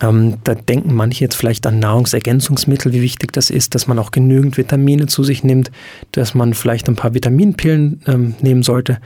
[0.00, 4.10] ähm, da denken manche jetzt vielleicht an Nahrungsergänzungsmittel, wie wichtig das ist, dass man auch
[4.10, 5.70] genügend Vitamine zu sich nimmt,
[6.12, 8.98] dass man vielleicht ein paar Vitaminpillen ähm, nehmen sollte.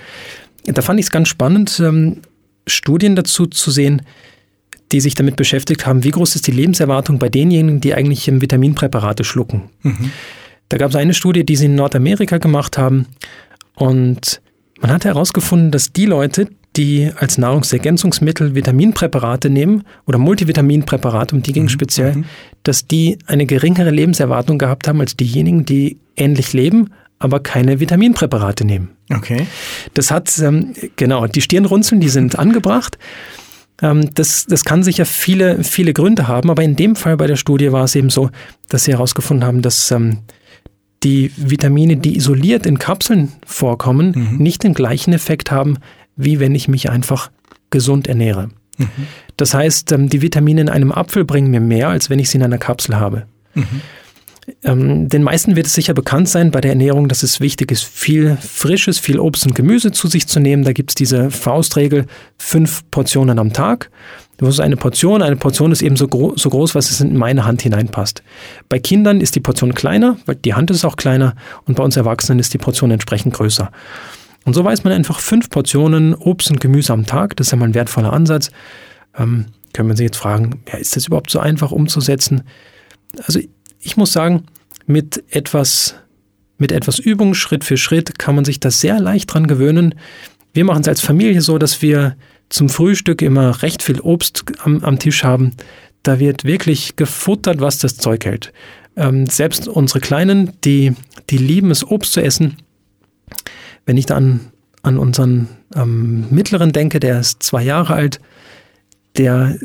[0.65, 2.19] Da fand ich es ganz spannend, ähm,
[2.67, 4.03] Studien dazu zu sehen,
[4.93, 9.25] die sich damit beschäftigt haben, wie groß ist die Lebenserwartung bei denjenigen, die eigentlich Vitaminpräparate
[9.25, 9.65] schlucken.
[9.83, 10.13] Mhm.
[10.69, 13.07] Da gab es eine Studie, die sie in Nordamerika gemacht haben.
[13.75, 14.41] Und
[14.81, 21.53] man hat herausgefunden, dass die Leute, die als Nahrungsergänzungsmittel Vitaminpräparate nehmen oder Multivitaminpräparate, um die
[21.53, 21.69] ging mhm.
[21.69, 22.25] speziell, mhm.
[22.63, 28.65] dass die eine geringere Lebenserwartung gehabt haben als diejenigen, die ähnlich leben, aber keine Vitaminpräparate
[28.65, 28.91] nehmen.
[29.13, 29.47] Okay.
[29.95, 32.99] Das hat, ähm, genau, die Stirnrunzeln, die sind angebracht.
[33.81, 37.37] Ähm, das, das kann sicher viele, viele Gründe haben, aber in dem Fall bei der
[37.37, 38.31] Studie war es eben so,
[38.69, 40.19] dass sie herausgefunden haben, dass ähm,
[41.05, 44.39] die Vitamine, die isoliert in Kapseln vorkommen, mhm.
[44.39, 45.79] nicht den gleichen Effekt haben,
[46.17, 47.31] wie wenn ich mich einfach
[47.71, 48.49] gesund ernähre.
[48.79, 48.89] Mhm.
[49.37, 52.39] Das heißt, ähm, die Vitamine in einem Apfel bringen mir mehr, als wenn ich sie
[52.39, 53.27] in einer Kapsel habe.
[53.55, 53.81] Mhm.
[54.63, 57.85] Ähm, den meisten wird es sicher bekannt sein bei der Ernährung, dass es wichtig ist,
[57.85, 60.65] viel frisches, viel Obst und Gemüse zu sich zu nehmen.
[60.65, 63.91] Da gibt es diese Faustregel, fünf Portionen am Tag.
[64.37, 65.23] Das ist eine Portion.
[65.23, 68.23] Eine Portion ist eben so, gro so groß, was es in meine Hand hineinpasst.
[68.69, 71.35] Bei Kindern ist die Portion kleiner, weil die Hand ist auch kleiner.
[71.67, 73.71] Und bei uns Erwachsenen ist die Portion entsprechend größer.
[74.45, 77.37] Und so weiß man einfach fünf Portionen Obst und Gemüse am Tag.
[77.37, 78.51] Das ist ja mal ein wertvoller Ansatz.
[79.17, 82.43] Ähm, können wir sich jetzt fragen, ja, ist das überhaupt so einfach umzusetzen?
[83.27, 83.41] Also
[83.81, 84.45] ich muss sagen,
[84.87, 85.97] mit etwas,
[86.59, 89.95] mit etwas Übung, Schritt für Schritt, kann man sich das sehr leicht dran gewöhnen.
[90.53, 92.17] Wir machen es als Familie so, dass wir
[92.49, 95.53] zum Frühstück immer recht viel Obst am, am Tisch haben.
[96.03, 98.53] Da wird wirklich gefuttert, was das Zeug hält.
[98.97, 100.93] Ähm, selbst unsere Kleinen, die,
[101.31, 102.59] die lieben es, Obst zu essen.
[103.87, 104.41] Wenn ich dann
[104.83, 108.21] an unseren ähm, Mittleren denke, der ist zwei Jahre alt,
[109.17, 109.57] der,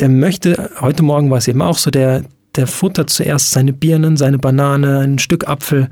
[0.00, 2.24] der möchte, heute Morgen war es eben auch so, der,
[2.56, 5.88] der futtert zuerst seine Birnen, seine Banane, ein Stück Apfel.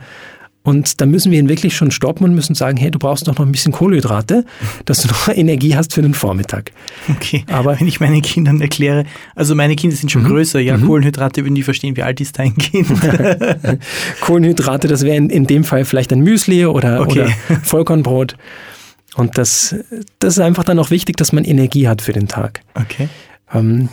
[0.65, 3.37] Und da müssen wir ihn wirklich schon stoppen und müssen sagen, hey, du brauchst doch
[3.37, 4.45] noch ein bisschen Kohlenhydrate,
[4.85, 6.71] dass du noch Energie hast für den Vormittag.
[7.11, 10.29] Okay, aber wenn ich meinen Kindern erkläre, also meine Kinder sind schon mhm.
[10.29, 10.87] größer, ja, mhm.
[10.87, 12.89] Kohlenhydrate würden die verstehen, wie alt ist dein Kind?
[14.21, 17.23] Kohlenhydrate, das wäre in, in, dem Fall vielleicht ein Müsli oder, okay.
[17.23, 18.37] oder Vollkornbrot.
[19.17, 19.75] Und das,
[20.21, 22.61] das ist einfach dann auch wichtig, dass man Energie hat für den Tag.
[22.75, 23.09] Okay.
[23.53, 23.89] Ähm,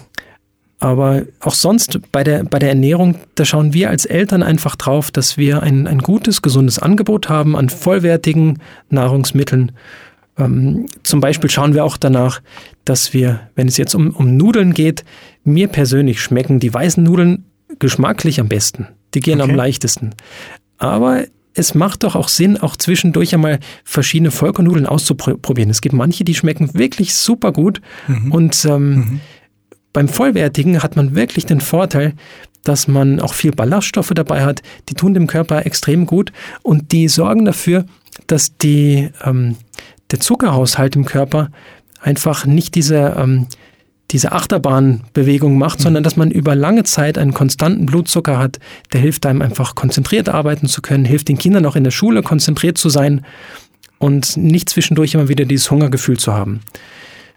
[0.80, 5.12] aber auch sonst bei der, bei der Ernährung, da schauen wir als Eltern einfach drauf,
[5.12, 9.74] dass wir ein, ein gutes, gesundes Angebot haben an vollwertigen Nahrungsmitteln.
[10.38, 12.42] Ähm, zum Beispiel schauen wir auch danach,
[12.86, 15.04] dass wir, wenn es jetzt um, um Nudeln geht,
[15.44, 17.44] mir persönlich schmecken die weißen Nudeln
[17.80, 18.88] geschmacklich am besten.
[19.14, 19.52] Die gehen okay.
[19.52, 20.16] am leichtesten.
[20.78, 25.70] Aber es macht doch auch Sinn, auch zwischendurch einmal verschiedene Vollkornnudeln auszuprobieren.
[25.70, 28.32] Es gibt manche, die schmecken wirklich super gut mhm.
[28.32, 29.22] und ähm, mhm
[29.94, 32.14] beim Vollwertigen hat man wirklich den Vorteil,
[32.64, 34.62] dass man auch viel Ballaststoffe dabei hat.
[34.90, 37.86] Die tun dem Körper extrem gut und die sorgen dafür,
[38.28, 39.56] dass die, ähm,
[40.12, 41.50] der Zuckerhaushalt im Körper
[42.02, 43.48] einfach nicht diese, ähm,
[44.12, 45.84] diese Achterbahnbewegung macht, mhm.
[45.84, 48.60] sondern dass man über lange Zeit einen konstanten Blutzucker hat,
[48.94, 52.24] der hilft einem einfach konzentriert arbeiten zu können, hilft den Kindern auch in der Schule
[52.24, 53.26] konzentriert zu sein
[54.00, 56.62] und nicht zwischendurch immer wieder dieses Hungergefühl zu haben.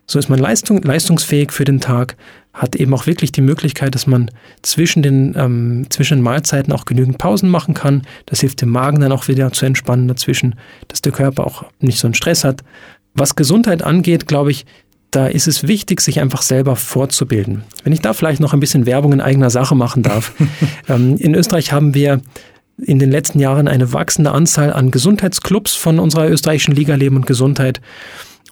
[0.06, 2.16] So ist man leistung, leistungsfähig für den Tag,
[2.52, 6.84] hat eben auch wirklich die Möglichkeit, dass man zwischen den, ähm, zwischen den Mahlzeiten auch
[6.84, 8.02] genügend Pausen machen kann.
[8.26, 10.56] Das hilft dem Magen dann auch wieder zu entspannen dazwischen,
[10.88, 12.62] dass der Körper auch nicht so einen Stress hat.
[13.14, 14.66] Was Gesundheit angeht, glaube ich,
[15.10, 17.64] da ist es wichtig, sich einfach selber vorzubilden.
[17.84, 20.32] Wenn ich da vielleicht noch ein bisschen Werbung in eigener Sache machen darf.
[20.88, 22.20] ähm, in Österreich haben wir
[22.78, 27.26] in den letzten Jahren eine wachsende Anzahl an Gesundheitsclubs von unserer österreichischen Liga Leben und
[27.26, 27.80] Gesundheit.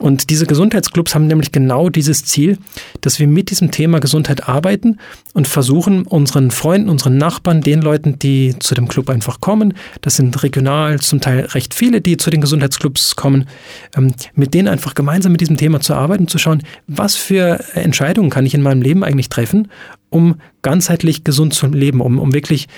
[0.00, 2.56] Und diese Gesundheitsclubs haben nämlich genau dieses Ziel,
[3.02, 4.98] dass wir mit diesem Thema Gesundheit arbeiten
[5.34, 10.16] und versuchen, unseren Freunden, unseren Nachbarn, den Leuten, die zu dem Club einfach kommen, das
[10.16, 13.46] sind regional zum Teil recht viele, die zu den Gesundheitsclubs kommen,
[13.94, 18.30] ähm, mit denen einfach gemeinsam mit diesem Thema zu arbeiten, zu schauen, was für Entscheidungen
[18.30, 19.68] kann ich in meinem Leben eigentlich treffen,
[20.08, 22.68] um ganzheitlich gesund zu leben, um, um wirklich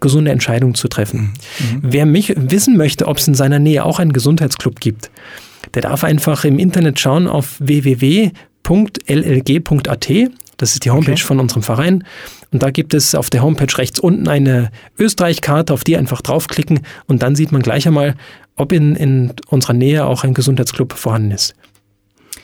[0.00, 1.32] gesunde Entscheidungen zu treffen.
[1.60, 1.78] Mhm.
[1.82, 5.10] Wer mich wissen möchte, ob es in seiner Nähe auch einen Gesundheitsclub gibt,
[5.74, 8.32] der darf einfach im Internet schauen auf www.llg.at.
[10.56, 11.22] Das ist die Homepage okay.
[11.22, 12.04] von unserem Verein.
[12.52, 16.80] Und da gibt es auf der Homepage rechts unten eine Österreich-Karte, auf die einfach draufklicken
[17.06, 18.14] und dann sieht man gleich einmal,
[18.56, 21.54] ob in, in unserer Nähe auch ein Gesundheitsclub vorhanden ist.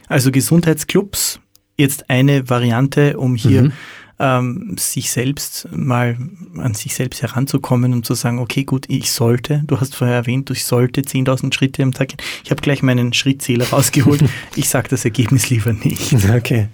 [0.08, 1.40] Also Gesundheitsclubs,
[1.76, 3.72] jetzt eine Variante, um hier mhm
[4.18, 6.16] ähm, sich selbst mal
[6.56, 10.50] an sich selbst heranzukommen und zu sagen, okay, gut, ich sollte, du hast vorher erwähnt,
[10.50, 12.18] ich sollte 10.000 Schritte am Tag gehen.
[12.44, 14.24] Ich habe gleich meinen Schrittzähler rausgeholt.
[14.56, 16.16] ich sage das Ergebnis lieber nicht.
[16.38, 16.68] Okay.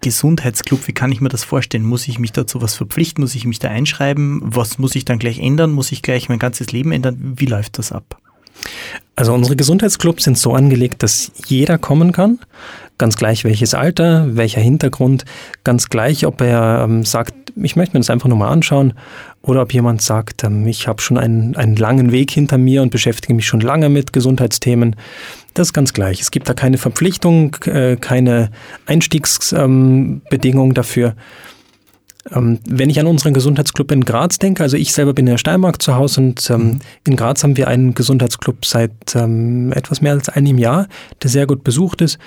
[0.00, 1.84] Gesundheitsclub, wie kann ich mir das vorstellen?
[1.84, 3.22] Muss ich mich dazu was verpflichten?
[3.22, 4.40] Muss ich mich da einschreiben?
[4.44, 5.72] Was muss ich dann gleich ändern?
[5.72, 7.34] Muss ich gleich mein ganzes Leben ändern?
[7.36, 8.20] Wie läuft das ab?
[9.16, 12.38] Also unsere Gesundheitsclubs sind so angelegt, dass jeder kommen kann.
[12.98, 15.24] Ganz gleich welches Alter, welcher Hintergrund,
[15.62, 18.94] ganz gleich, ob er ähm, sagt, ich möchte mir das einfach nur mal anschauen
[19.42, 22.90] oder ob jemand sagt, ähm, ich habe schon einen, einen langen Weg hinter mir und
[22.90, 24.96] beschäftige mich schon lange mit Gesundheitsthemen.
[25.54, 26.20] Das ist ganz gleich.
[26.20, 28.50] Es gibt da keine Verpflichtung, äh, keine
[28.86, 31.14] Einstiegsbedingungen ähm, dafür.
[32.32, 35.38] Ähm, wenn ich an unseren Gesundheitsclub in Graz denke, also ich selber bin in der
[35.38, 36.78] Steiermark zu Hause und ähm, mhm.
[37.06, 40.88] in Graz haben wir einen Gesundheitsclub seit ähm, etwas mehr als einem Jahr,
[41.22, 42.18] der sehr gut besucht ist.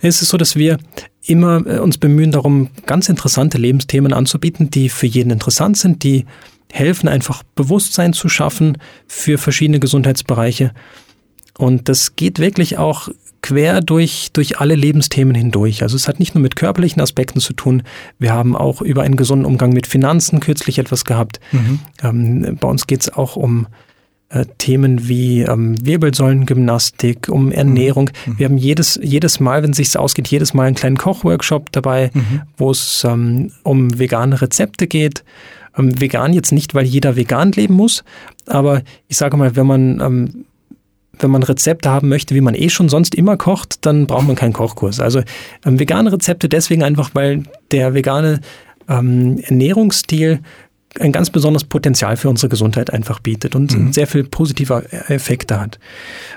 [0.00, 0.78] Es ist so, dass wir
[1.26, 6.26] immer äh, uns bemühen darum, ganz interessante Lebensthemen anzubieten, die für jeden interessant sind, die
[6.72, 10.72] helfen, einfach Bewusstsein zu schaffen für verschiedene Gesundheitsbereiche.
[11.58, 13.08] Und das geht wirklich auch
[13.42, 15.82] quer durch, durch alle Lebensthemen hindurch.
[15.82, 17.82] Also es hat nicht nur mit körperlichen Aspekten zu tun.
[18.18, 21.40] Wir haben auch über einen gesunden Umgang mit Finanzen kürzlich etwas gehabt.
[21.50, 21.80] Mhm.
[22.02, 23.66] Ähm, bei uns geht es auch um
[24.32, 28.10] äh, Themen wie ähm, Wirbelsäulengymnastik, um Ernährung.
[28.24, 28.38] Mhm.
[28.38, 32.10] Wir haben jedes, jedes Mal, wenn es sich ausgeht, jedes Mal einen kleinen Kochworkshop dabei,
[32.14, 32.42] mhm.
[32.56, 35.22] wo es ähm, um vegane Rezepte geht.
[35.76, 38.04] Ähm, vegan jetzt nicht, weil jeder vegan leben muss,
[38.46, 40.44] aber ich sage mal, wenn man ähm,
[41.18, 44.34] wenn man Rezepte haben möchte, wie man eh schon sonst immer kocht, dann braucht man
[44.34, 44.98] keinen Kochkurs.
[44.98, 45.20] Also
[45.64, 48.40] ähm, vegane Rezepte deswegen einfach, weil der vegane
[48.88, 50.40] ähm, Ernährungsstil
[51.00, 53.92] ein ganz besonderes Potenzial für unsere Gesundheit einfach bietet und mhm.
[53.92, 55.78] sehr viel positive Effekte hat.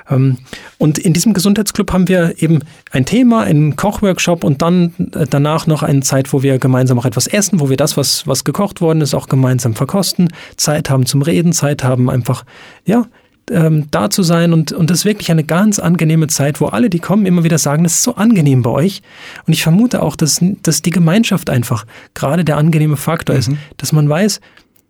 [0.09, 0.37] Ähm,
[0.77, 2.59] und in diesem Gesundheitsclub haben wir eben
[2.91, 7.05] ein Thema, einen Kochworkshop und dann äh, danach noch eine Zeit, wo wir gemeinsam auch
[7.05, 11.05] etwas essen, wo wir das, was, was gekocht worden ist, auch gemeinsam verkosten, Zeit haben
[11.05, 12.45] zum Reden, Zeit haben einfach,
[12.85, 13.05] ja,
[13.51, 16.89] ähm, da zu sein und, und das ist wirklich eine ganz angenehme Zeit, wo alle,
[16.89, 19.01] die kommen, immer wieder sagen, das ist so angenehm bei euch.
[19.45, 23.39] Und ich vermute auch, dass, dass die Gemeinschaft einfach gerade der angenehme Faktor mhm.
[23.39, 24.41] ist, dass man weiß,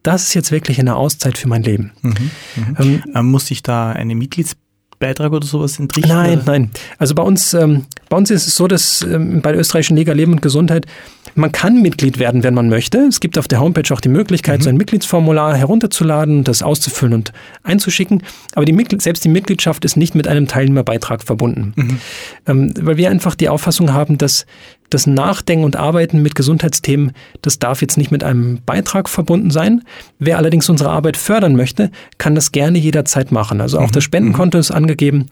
[0.03, 1.91] das ist jetzt wirklich eine Auszeit für mein Leben.
[2.01, 2.13] Mhm.
[2.55, 2.77] Mhm.
[2.79, 4.55] Ähm, ähm Muss ich da eine Mitglieds
[4.99, 6.09] Beitrag oder sowas entrichten?
[6.09, 6.71] Nein, nein.
[6.97, 10.13] Also bei uns, ähm, bei uns ist es so, dass ähm, bei der österreichischen Liga
[10.13, 10.85] Leben und Gesundheit
[11.35, 12.99] man kann Mitglied werden, wenn man möchte.
[12.99, 14.63] Es gibt auf der Homepage auch die Möglichkeit, mhm.
[14.63, 18.23] so ein Mitgliedsformular herunterzuladen, das auszufüllen und einzuschicken.
[18.53, 21.73] Aber die selbst die Mitgliedschaft ist nicht mit einem Teilnehmerbeitrag verbunden.
[21.75, 21.99] Mhm.
[22.47, 24.45] Ähm, weil wir einfach die Auffassung haben, dass
[24.89, 29.83] das Nachdenken und Arbeiten mit Gesundheitsthemen, das darf jetzt nicht mit einem Beitrag verbunden sein.
[30.19, 33.61] Wer allerdings unsere Arbeit fördern möchte, kann das gerne jederzeit machen.
[33.61, 33.93] Also auch mhm.
[33.93, 35.27] das Spendenkonto ist angegeben.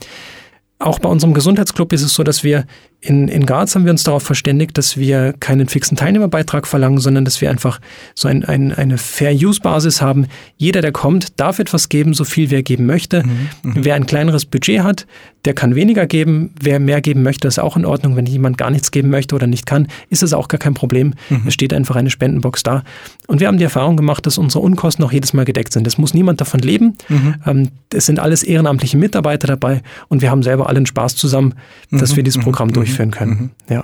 [0.79, 2.65] Auch bei unserem Gesundheitsclub ist es so, dass wir
[3.05, 7.25] in, in Graz haben wir uns darauf verständigt, dass wir keinen fixen Teilnehmerbeitrag verlangen, sondern
[7.25, 7.81] dass wir einfach
[8.15, 10.27] so ein, ein, eine Fair-Use-Basis haben.
[10.55, 13.23] Jeder, der kommt, darf etwas geben, so viel wie er geben möchte.
[13.23, 15.05] Mhm, mhm, Wer ein kleineres Budget hat,
[15.43, 16.51] der kann weniger geben.
[16.61, 18.15] Wer mehr geben möchte, ist auch in Ordnung.
[18.15, 21.13] Wenn jemand gar nichts geben möchte oder nicht kann, ist das auch gar kein Problem.
[21.29, 21.43] Mhm.
[21.47, 22.83] Es steht einfach eine Spendenbox da.
[23.27, 25.85] Und wir haben die Erfahrung gemacht, dass unsere Unkosten auch jedes Mal gedeckt sind.
[25.87, 26.95] Es muss niemand davon leben.
[27.09, 27.35] Mhm.
[27.45, 31.55] Ähm, es sind alles ehrenamtliche Mitarbeiter dabei und wir haben selber allen Spaß zusammen,
[31.91, 33.51] dass mhm, wir dieses Programm durchführen durchführen können.
[33.67, 33.73] Mhm.
[33.73, 33.83] Ja.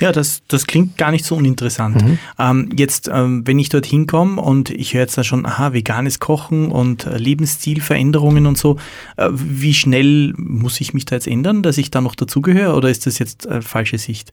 [0.00, 2.02] Ja, das, das klingt gar nicht so uninteressant.
[2.02, 2.18] Mhm.
[2.38, 6.18] Ähm, jetzt, ähm, wenn ich dorthin komme und ich höre jetzt da schon, aha, veganes
[6.18, 8.78] Kochen und äh, Lebensstilveränderungen und so,
[9.16, 12.90] äh, wie schnell muss ich mich da jetzt ändern, dass ich da noch dazugehöre oder
[12.90, 14.32] ist das jetzt äh, falsche Sicht?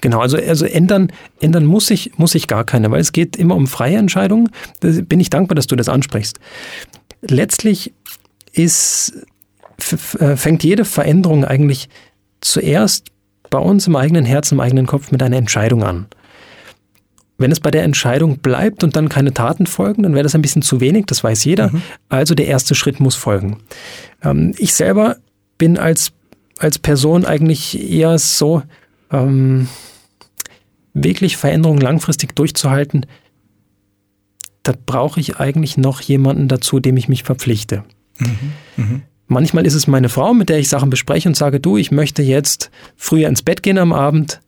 [0.00, 3.56] Genau, also, also ändern, ändern muss ich, muss ich gar keine, weil es geht immer
[3.56, 4.50] um freie Entscheidungen.
[4.80, 6.38] Da bin ich dankbar, dass du das ansprichst.
[7.22, 7.92] Letztlich
[8.52, 9.26] ist,
[10.18, 11.88] äh, fängt jede Veränderung eigentlich
[12.40, 13.08] zuerst
[13.50, 16.06] bei uns im eigenen Herzen, im eigenen Kopf mit einer Entscheidung an.
[17.38, 20.42] Wenn es bei der Entscheidung bleibt und dann keine Taten folgen, dann wäre das ein
[20.42, 21.70] bisschen zu wenig, das weiß jeder.
[21.70, 21.82] Mhm.
[22.08, 23.58] Also der erste Schritt muss folgen.
[24.22, 25.16] Ähm, ich selber
[25.58, 26.12] bin als
[26.58, 28.62] als Person eigentlich eher so,
[29.10, 29.68] ähm,
[30.94, 33.06] wirklich Veränderungen langfristig durchzuhalten,
[34.62, 37.84] da brauche ich eigentlich noch jemanden dazu, dem ich mich verpflichte.
[38.18, 38.52] Mhm.
[38.76, 39.02] Mhm.
[39.28, 42.22] Manchmal ist es meine Frau, mit der ich Sachen bespreche und sage, du, ich möchte
[42.22, 44.40] jetzt früher ins Bett gehen am Abend.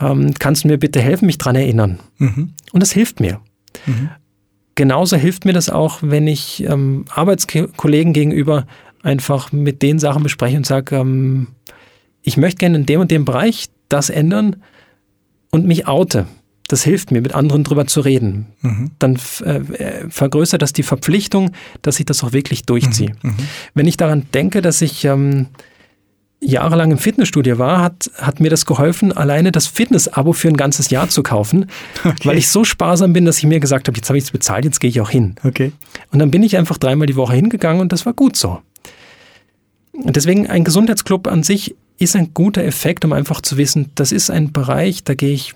[0.00, 1.98] Ähm, kannst du mir bitte helfen, mich dran erinnern?
[2.18, 2.54] Mhm.
[2.72, 3.40] Und das hilft mir.
[3.86, 4.10] Mhm.
[4.74, 8.66] Genauso hilft mir das auch, wenn ich ähm, Arbeitskollegen gegenüber
[9.02, 11.48] einfach mit den Sachen bespreche und sage, ähm,
[12.22, 14.56] ich möchte gerne in dem und dem Bereich das ändern
[15.50, 16.26] und mich oute.
[16.68, 18.46] Das hilft mir, mit anderen drüber zu reden.
[18.60, 18.90] Mhm.
[18.98, 21.52] Dann äh, vergrößert das die Verpflichtung,
[21.82, 23.14] dass ich das auch wirklich durchziehe.
[23.22, 23.30] Mhm.
[23.30, 23.36] Mhm.
[23.74, 25.46] Wenn ich daran denke, dass ich ähm,
[26.40, 30.90] jahrelang im Fitnessstudio war, hat, hat mir das geholfen, alleine das Fitness-Abo für ein ganzes
[30.90, 31.66] Jahr zu kaufen,
[32.04, 32.16] okay.
[32.24, 34.64] weil ich so sparsam bin, dass ich mir gesagt habe, jetzt habe ich es bezahlt,
[34.64, 35.34] jetzt gehe ich auch hin.
[35.42, 35.72] Okay.
[36.12, 38.60] Und dann bin ich einfach dreimal die Woche hingegangen und das war gut so.
[39.92, 44.12] Und deswegen ein Gesundheitsclub an sich ist ein guter Effekt, um einfach zu wissen, das
[44.12, 45.54] ist ein Bereich, da gehe ich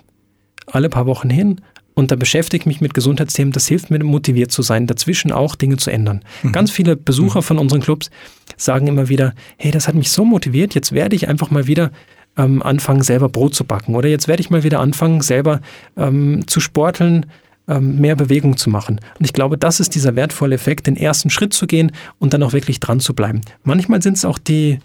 [0.66, 1.60] alle paar Wochen hin
[1.94, 3.52] und da beschäftige ich mich mit Gesundheitsthemen.
[3.52, 6.24] Das hilft mir, motiviert zu sein, dazwischen auch Dinge zu ändern.
[6.42, 6.52] Mhm.
[6.52, 7.44] Ganz viele Besucher mhm.
[7.44, 8.10] von unseren Clubs
[8.56, 11.90] sagen immer wieder, hey, das hat mich so motiviert, jetzt werde ich einfach mal wieder
[12.36, 13.94] ähm, anfangen, selber Brot zu backen.
[13.94, 15.60] Oder jetzt werde ich mal wieder anfangen, selber
[15.96, 17.26] ähm, zu sporteln,
[17.68, 19.00] ähm, mehr Bewegung zu machen.
[19.18, 22.42] Und ich glaube, das ist dieser wertvolle Effekt, den ersten Schritt zu gehen und dann
[22.42, 23.42] auch wirklich dran zu bleiben.
[23.64, 24.78] Manchmal sind es auch die,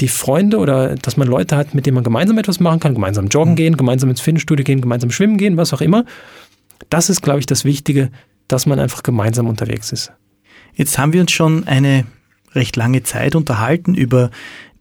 [0.00, 3.28] die Freunde oder dass man Leute hat, mit denen man gemeinsam etwas machen kann, gemeinsam
[3.28, 3.56] joggen mhm.
[3.56, 6.04] gehen, gemeinsam ins Fitnessstudio gehen, gemeinsam schwimmen gehen, was auch immer.
[6.90, 8.10] Das ist, glaube ich, das Wichtige,
[8.48, 10.12] dass man einfach gemeinsam unterwegs ist.
[10.74, 12.04] Jetzt haben wir uns schon eine
[12.54, 14.30] recht lange Zeit unterhalten über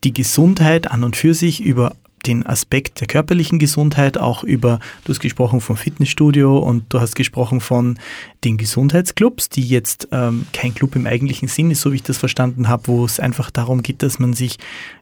[0.03, 1.95] die Gesundheit an und für sich, über
[2.27, 7.15] den Aspekt der körperlichen Gesundheit, auch über, du hast gesprochen vom Fitnessstudio und du hast
[7.15, 7.97] gesprochen von
[8.43, 12.17] den Gesundheitsclubs, die jetzt ähm, kein Club im eigentlichen Sinn ist, so wie ich das
[12.17, 14.57] verstanden habe, wo es einfach darum geht, dass man sich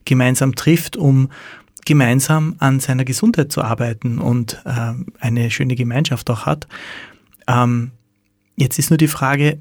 [0.06, 1.30] gemeinsam trifft, um
[1.86, 6.68] gemeinsam an seiner Gesundheit zu arbeiten und äh, eine schöne Gemeinschaft auch hat.
[7.48, 7.92] Ähm,
[8.56, 9.60] jetzt ist nur die Frage,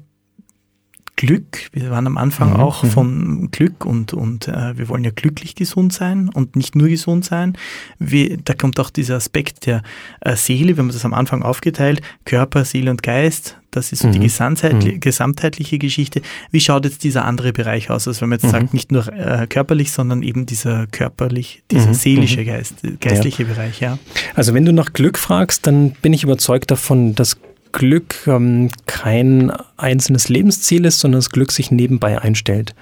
[1.15, 1.69] Glück.
[1.71, 2.59] Wir waren am Anfang mhm.
[2.59, 2.89] auch mhm.
[2.89, 7.23] von Glück und, und äh, wir wollen ja glücklich gesund sein und nicht nur gesund
[7.23, 7.57] sein.
[7.99, 9.83] Wie, da kommt auch dieser Aspekt der
[10.21, 13.57] äh, Seele, wenn man das am Anfang aufgeteilt, Körper, Seele und Geist.
[13.69, 14.11] Das ist so mhm.
[14.13, 14.99] die mhm.
[14.99, 16.21] gesamtheitliche Geschichte.
[16.51, 18.07] Wie schaut jetzt dieser andere Bereich aus?
[18.07, 18.51] Also wenn man jetzt mhm.
[18.51, 21.93] sagt, nicht nur äh, körperlich, sondern eben dieser körperlich, dieser mhm.
[21.93, 23.49] seelische Geist, geistliche ja.
[23.49, 23.97] Bereich, ja.
[24.35, 27.37] Also wenn du nach Glück fragst, dann bin ich überzeugt davon, dass
[27.73, 32.73] Glück ähm, kein einzelnes Lebensziel ist, sondern das Glück sich nebenbei einstellt.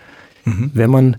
[0.46, 0.72] Mhm.
[0.74, 1.18] Wenn man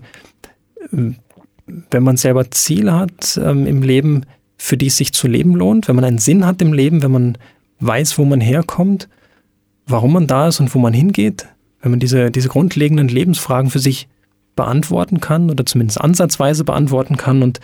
[1.89, 4.25] wenn man selber Ziele hat ähm, im Leben,
[4.57, 7.11] für die es sich zu leben lohnt, wenn man einen Sinn hat im Leben, wenn
[7.11, 7.37] man
[7.79, 9.09] weiß, wo man herkommt,
[9.87, 11.47] warum man da ist und wo man hingeht,
[11.81, 14.07] wenn man diese, diese grundlegenden Lebensfragen für sich
[14.55, 17.59] beantworten kann oder zumindest ansatzweise beantworten kann und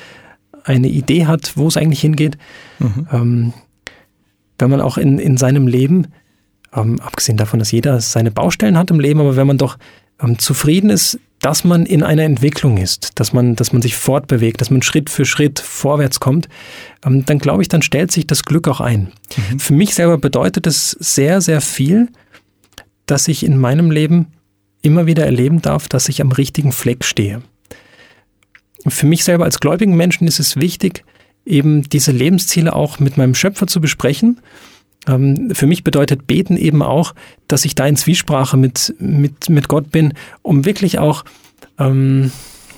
[0.63, 2.37] eine Idee hat, wo es eigentlich hingeht,
[2.79, 3.07] mhm.
[3.11, 3.53] ähm,
[4.59, 6.07] wenn man auch in, in seinem Leben,
[6.73, 9.77] ähm, abgesehen davon, dass jeder seine Baustellen hat im Leben, aber wenn man doch
[10.21, 14.59] ähm, zufrieden ist, dass man in einer Entwicklung ist, dass man, dass man sich fortbewegt,
[14.59, 16.49] dass man Schritt für Schritt vorwärts kommt,
[17.05, 19.11] ähm, dann glaube ich, dann stellt sich das Glück auch ein.
[19.51, 19.59] Mhm.
[19.59, 22.09] Für mich selber bedeutet es sehr, sehr viel,
[23.05, 24.27] dass ich in meinem Leben
[24.81, 27.41] immer wieder erleben darf, dass ich am richtigen Fleck stehe.
[28.87, 31.03] Für mich selber als gläubigen Menschen ist es wichtig,
[31.49, 34.39] eben diese Lebensziele auch mit meinem Schöpfer zu besprechen.
[35.07, 37.15] Ähm, für mich bedeutet Beten eben auch,
[37.47, 41.25] dass ich da in Zwiesprache mit, mit, mit Gott bin, um wirklich auch
[41.77, 42.31] ähm,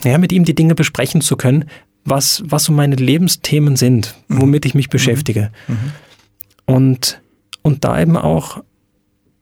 [0.03, 1.65] ja, mit ihm die Dinge besprechen zu können,
[2.05, 4.41] was, was so meine Lebensthemen sind, mhm.
[4.41, 4.91] womit ich mich mhm.
[4.91, 5.51] beschäftige.
[5.67, 5.91] Mhm.
[6.65, 7.21] Und,
[7.61, 8.63] und da eben auch,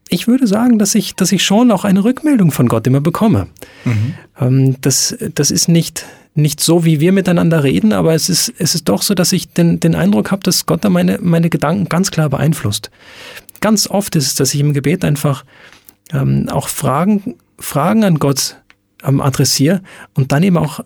[0.09, 3.47] ich würde sagen, dass ich, dass ich schon auch eine Rückmeldung von Gott immer bekomme.
[3.85, 4.13] Mhm.
[4.39, 8.73] Ähm, das, das ist nicht, nicht so, wie wir miteinander reden, aber es ist, es
[8.73, 11.87] ist doch so, dass ich den, den Eindruck habe, dass Gott da meine, meine Gedanken
[11.89, 12.89] ganz klar beeinflusst.
[13.61, 15.45] Ganz oft ist es, dass ich im Gebet einfach
[16.11, 18.57] ähm, auch Fragen, Fragen an Gott
[19.03, 19.81] ähm, adressiere
[20.15, 20.79] und dann eben auch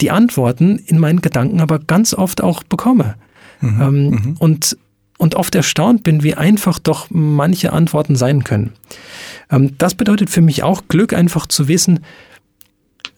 [0.00, 3.16] die Antworten in meinen Gedanken aber ganz oft auch bekomme.
[3.60, 4.36] Mhm, ähm, mhm.
[4.38, 4.76] und,
[5.18, 8.72] und oft erstaunt bin, wie einfach doch manche Antworten sein können.
[9.50, 12.00] Ähm, das bedeutet für mich auch Glück, einfach zu wissen,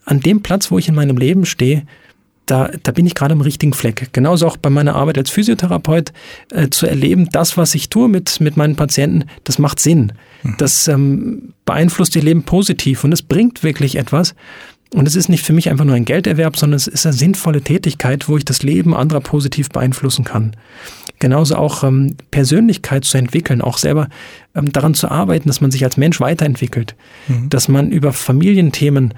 [0.04, 1.82] an dem Platz, wo ich in meinem Leben stehe,
[2.46, 4.10] da, da bin ich gerade am richtigen Fleck.
[4.12, 6.12] Genauso auch bei meiner Arbeit als Physiotherapeut
[6.52, 10.12] äh, zu erleben, das, was ich tue mit, mit meinen Patienten, das macht Sinn.
[10.44, 10.54] Mhm.
[10.58, 14.36] Das ähm, beeinflusst ihr Leben positiv und es bringt wirklich etwas.
[14.94, 17.60] Und es ist nicht für mich einfach nur ein Gelderwerb, sondern es ist eine sinnvolle
[17.60, 20.52] Tätigkeit, wo ich das Leben anderer positiv beeinflussen kann.
[21.18, 24.08] Genauso auch ähm, Persönlichkeit zu entwickeln, auch selber
[24.54, 26.94] ähm, daran zu arbeiten, dass man sich als Mensch weiterentwickelt,
[27.28, 27.48] mhm.
[27.48, 29.14] dass man über Familienthemen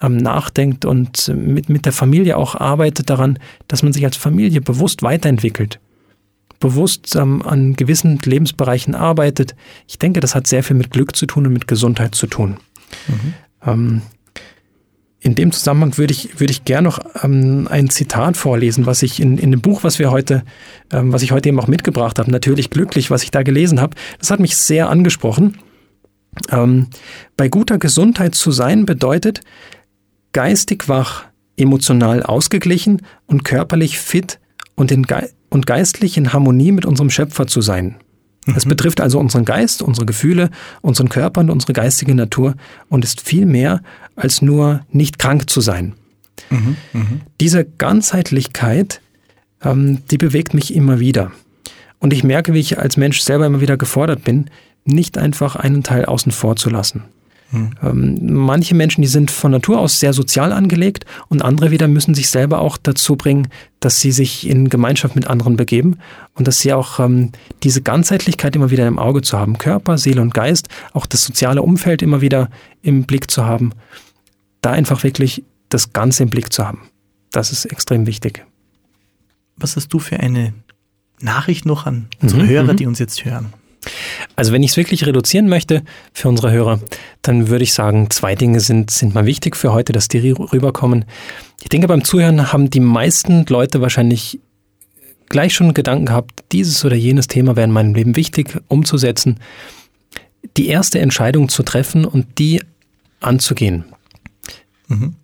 [0.00, 3.38] ähm, nachdenkt und mit, mit der Familie auch arbeitet daran,
[3.68, 5.78] dass man sich als Familie bewusst weiterentwickelt,
[6.58, 9.54] bewusst ähm, an gewissen Lebensbereichen arbeitet.
[9.86, 12.56] Ich denke, das hat sehr viel mit Glück zu tun und mit Gesundheit zu tun.
[13.08, 13.34] Mhm.
[13.64, 14.02] Ähm,
[15.22, 19.20] in dem Zusammenhang würde ich, würde ich gerne noch ähm, ein Zitat vorlesen, was ich
[19.20, 20.42] in, in dem Buch, was wir heute,
[20.92, 23.96] ähm, was ich heute eben auch mitgebracht habe, natürlich glücklich, was ich da gelesen habe,
[24.18, 25.58] das hat mich sehr angesprochen.
[26.50, 26.88] Ähm,
[27.36, 29.42] bei guter Gesundheit zu sein bedeutet,
[30.32, 34.40] geistig wach, emotional ausgeglichen und körperlich fit
[34.74, 37.96] und, in Ge und geistlich in Harmonie mit unserem Schöpfer zu sein.
[38.46, 38.70] Es mhm.
[38.70, 42.54] betrifft also unseren Geist, unsere Gefühle, unseren Körper und unsere geistige Natur
[42.88, 43.82] und ist viel mehr
[44.16, 45.94] als nur nicht krank zu sein.
[46.50, 46.76] Mhm.
[46.92, 47.20] Mhm.
[47.40, 49.00] Diese Ganzheitlichkeit,
[49.62, 51.30] ähm, die bewegt mich immer wieder.
[52.00, 54.50] Und ich merke, wie ich als Mensch selber immer wieder gefordert bin,
[54.84, 57.04] nicht einfach einen Teil außen vor zu lassen.
[57.52, 58.18] Mhm.
[58.22, 62.30] manche Menschen, die sind von Natur aus sehr sozial angelegt und andere wieder müssen sich
[62.30, 63.48] selber auch dazu bringen,
[63.80, 65.98] dass sie sich in Gemeinschaft mit anderen begeben
[66.34, 67.32] und dass sie auch ähm,
[67.62, 69.58] diese Ganzheitlichkeit immer wieder im Auge zu haben.
[69.58, 72.48] Körper, Seele und Geist, auch das soziale Umfeld immer wieder
[72.80, 73.72] im Blick zu haben.
[74.62, 76.88] Da einfach wirklich das Ganze im Blick zu haben.
[77.32, 78.46] Das ist extrem wichtig.
[79.56, 80.54] Was hast du für eine
[81.20, 82.76] Nachricht noch an unsere mhm, Hörer, mhm.
[82.76, 83.52] die uns jetzt hören?
[84.36, 86.80] Also wenn ich es wirklich reduzieren möchte für unsere Hörer,
[87.20, 91.04] dann würde ich sagen, zwei Dinge sind, sind mal wichtig für heute, dass die rüberkommen.
[91.62, 94.40] Ich denke, beim Zuhören haben die meisten Leute wahrscheinlich
[95.28, 99.40] gleich schon Gedanken gehabt, dieses oder jenes Thema wäre in meinem Leben wichtig umzusetzen.
[100.56, 102.62] Die erste Entscheidung zu treffen und die
[103.20, 103.84] anzugehen.
[104.88, 105.16] Mhm.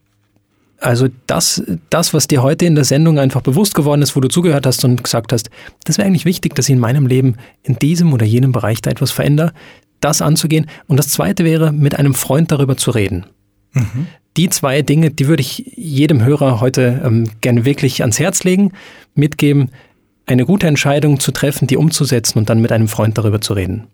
[0.80, 4.28] Also das, das, was dir heute in der Sendung einfach bewusst geworden ist, wo du
[4.28, 5.50] zugehört hast und gesagt hast,
[5.84, 8.90] das wäre eigentlich wichtig, dass ich in meinem Leben in diesem oder jenem Bereich da
[8.90, 9.52] etwas verändere,
[10.00, 10.66] das anzugehen.
[10.86, 13.26] Und das Zweite wäre, mit einem Freund darüber zu reden.
[13.72, 14.06] Mhm.
[14.36, 18.72] Die zwei Dinge, die würde ich jedem Hörer heute ähm, gerne wirklich ans Herz legen,
[19.16, 19.72] mitgeben,
[20.26, 23.88] eine gute Entscheidung zu treffen, die umzusetzen und dann mit einem Freund darüber zu reden.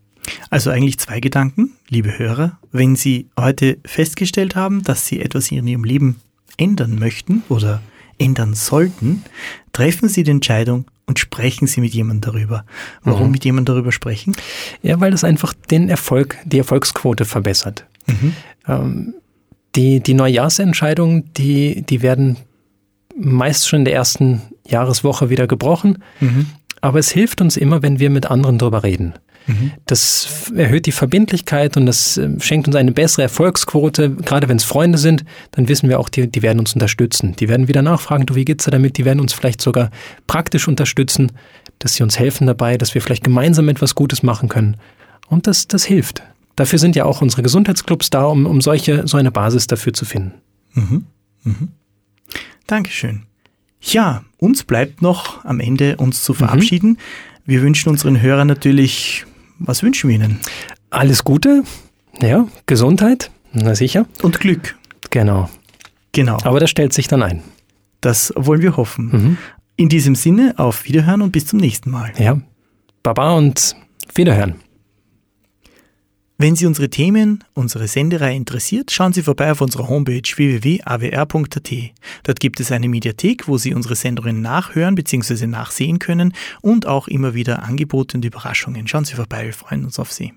[0.51, 2.59] Also eigentlich zwei Gedanken, liebe Hörer.
[2.73, 6.17] Wenn Sie heute festgestellt haben, dass Sie etwas in Ihrem Leben
[6.57, 7.81] ändern möchten oder
[8.19, 9.25] ändern sollten,
[9.73, 12.65] treffen Sie die Entscheidung und sprechen Sie mit jemandem darüber.
[13.03, 13.33] Warum mhm.
[13.33, 14.35] mit jemandem darüber sprechen?
[14.83, 17.87] Ja, weil das einfach den Erfolg, die Erfolgsquote verbessert.
[18.07, 18.33] Mhm.
[18.69, 19.15] Ähm,
[19.75, 22.37] die, die Neujahrsentscheidungen, die, die werden
[23.17, 26.03] meist schon in der ersten Jahreswoche wieder gebrochen.
[26.21, 26.47] Mhm.
[26.81, 29.15] Aber es hilft uns immer, wenn wir mit anderen darüber reden.
[29.87, 34.11] Das erhöht die Verbindlichkeit und das ähm, schenkt uns eine bessere Erfolgsquote.
[34.11, 37.37] Gerade wenn es Freunde sind, dann wissen wir auch, die, die werden uns unterstützen.
[37.37, 38.97] Die werden wieder nachfragen, du, wie geht's dir damit?
[38.97, 39.91] Die werden uns vielleicht sogar
[40.27, 41.33] praktisch unterstützen,
[41.79, 44.77] dass sie uns helfen dabei, dass wir vielleicht gemeinsam etwas Gutes machen können.
[45.29, 46.23] Und das, das hilft.
[46.57, 50.05] Dafür sind ja auch unsere Gesundheitsclubs da, um, um solche, so eine Basis dafür zu
[50.05, 50.33] finden.
[50.73, 51.07] Mhm.
[51.43, 51.69] Mhm.
[52.67, 53.25] Dankeschön.
[53.81, 56.91] Ja, uns bleibt noch am Ende uns zu verabschieden.
[56.91, 56.99] Mhm.
[57.45, 59.27] Wir wünschen unseren Hörern natürlich
[59.59, 60.41] was wünschen wir Ihnen?
[60.91, 61.63] Alles Gute,
[62.21, 64.07] ja, Gesundheit, na sicher.
[64.23, 64.77] Und Glück.
[65.11, 65.49] Genau.
[66.13, 66.39] Genau.
[66.45, 67.43] Aber das stellt sich dann ein.
[68.01, 69.07] Das wollen wir hoffen.
[69.07, 69.39] Mhm.
[69.77, 72.13] In diesem Sinne, auf Wiederhören und bis zum nächsten Mal.
[72.19, 72.41] Ja.
[73.03, 73.75] Baba und
[74.15, 74.57] Wiederhören.
[76.37, 81.71] Wenn Sie unsere Themen, unsere Sendereihe interessiert, schauen Sie vorbei auf unserer Homepage www.awr.at.
[82.25, 85.47] Dort gibt es eine Mediathek, wo Sie unsere Sendungen nachhören bzw.
[85.47, 88.89] nachsehen können und auch immer wieder Angebote und Überraschungen.
[88.89, 90.33] Schauen Sie vorbei, wir freuen uns auf Sie.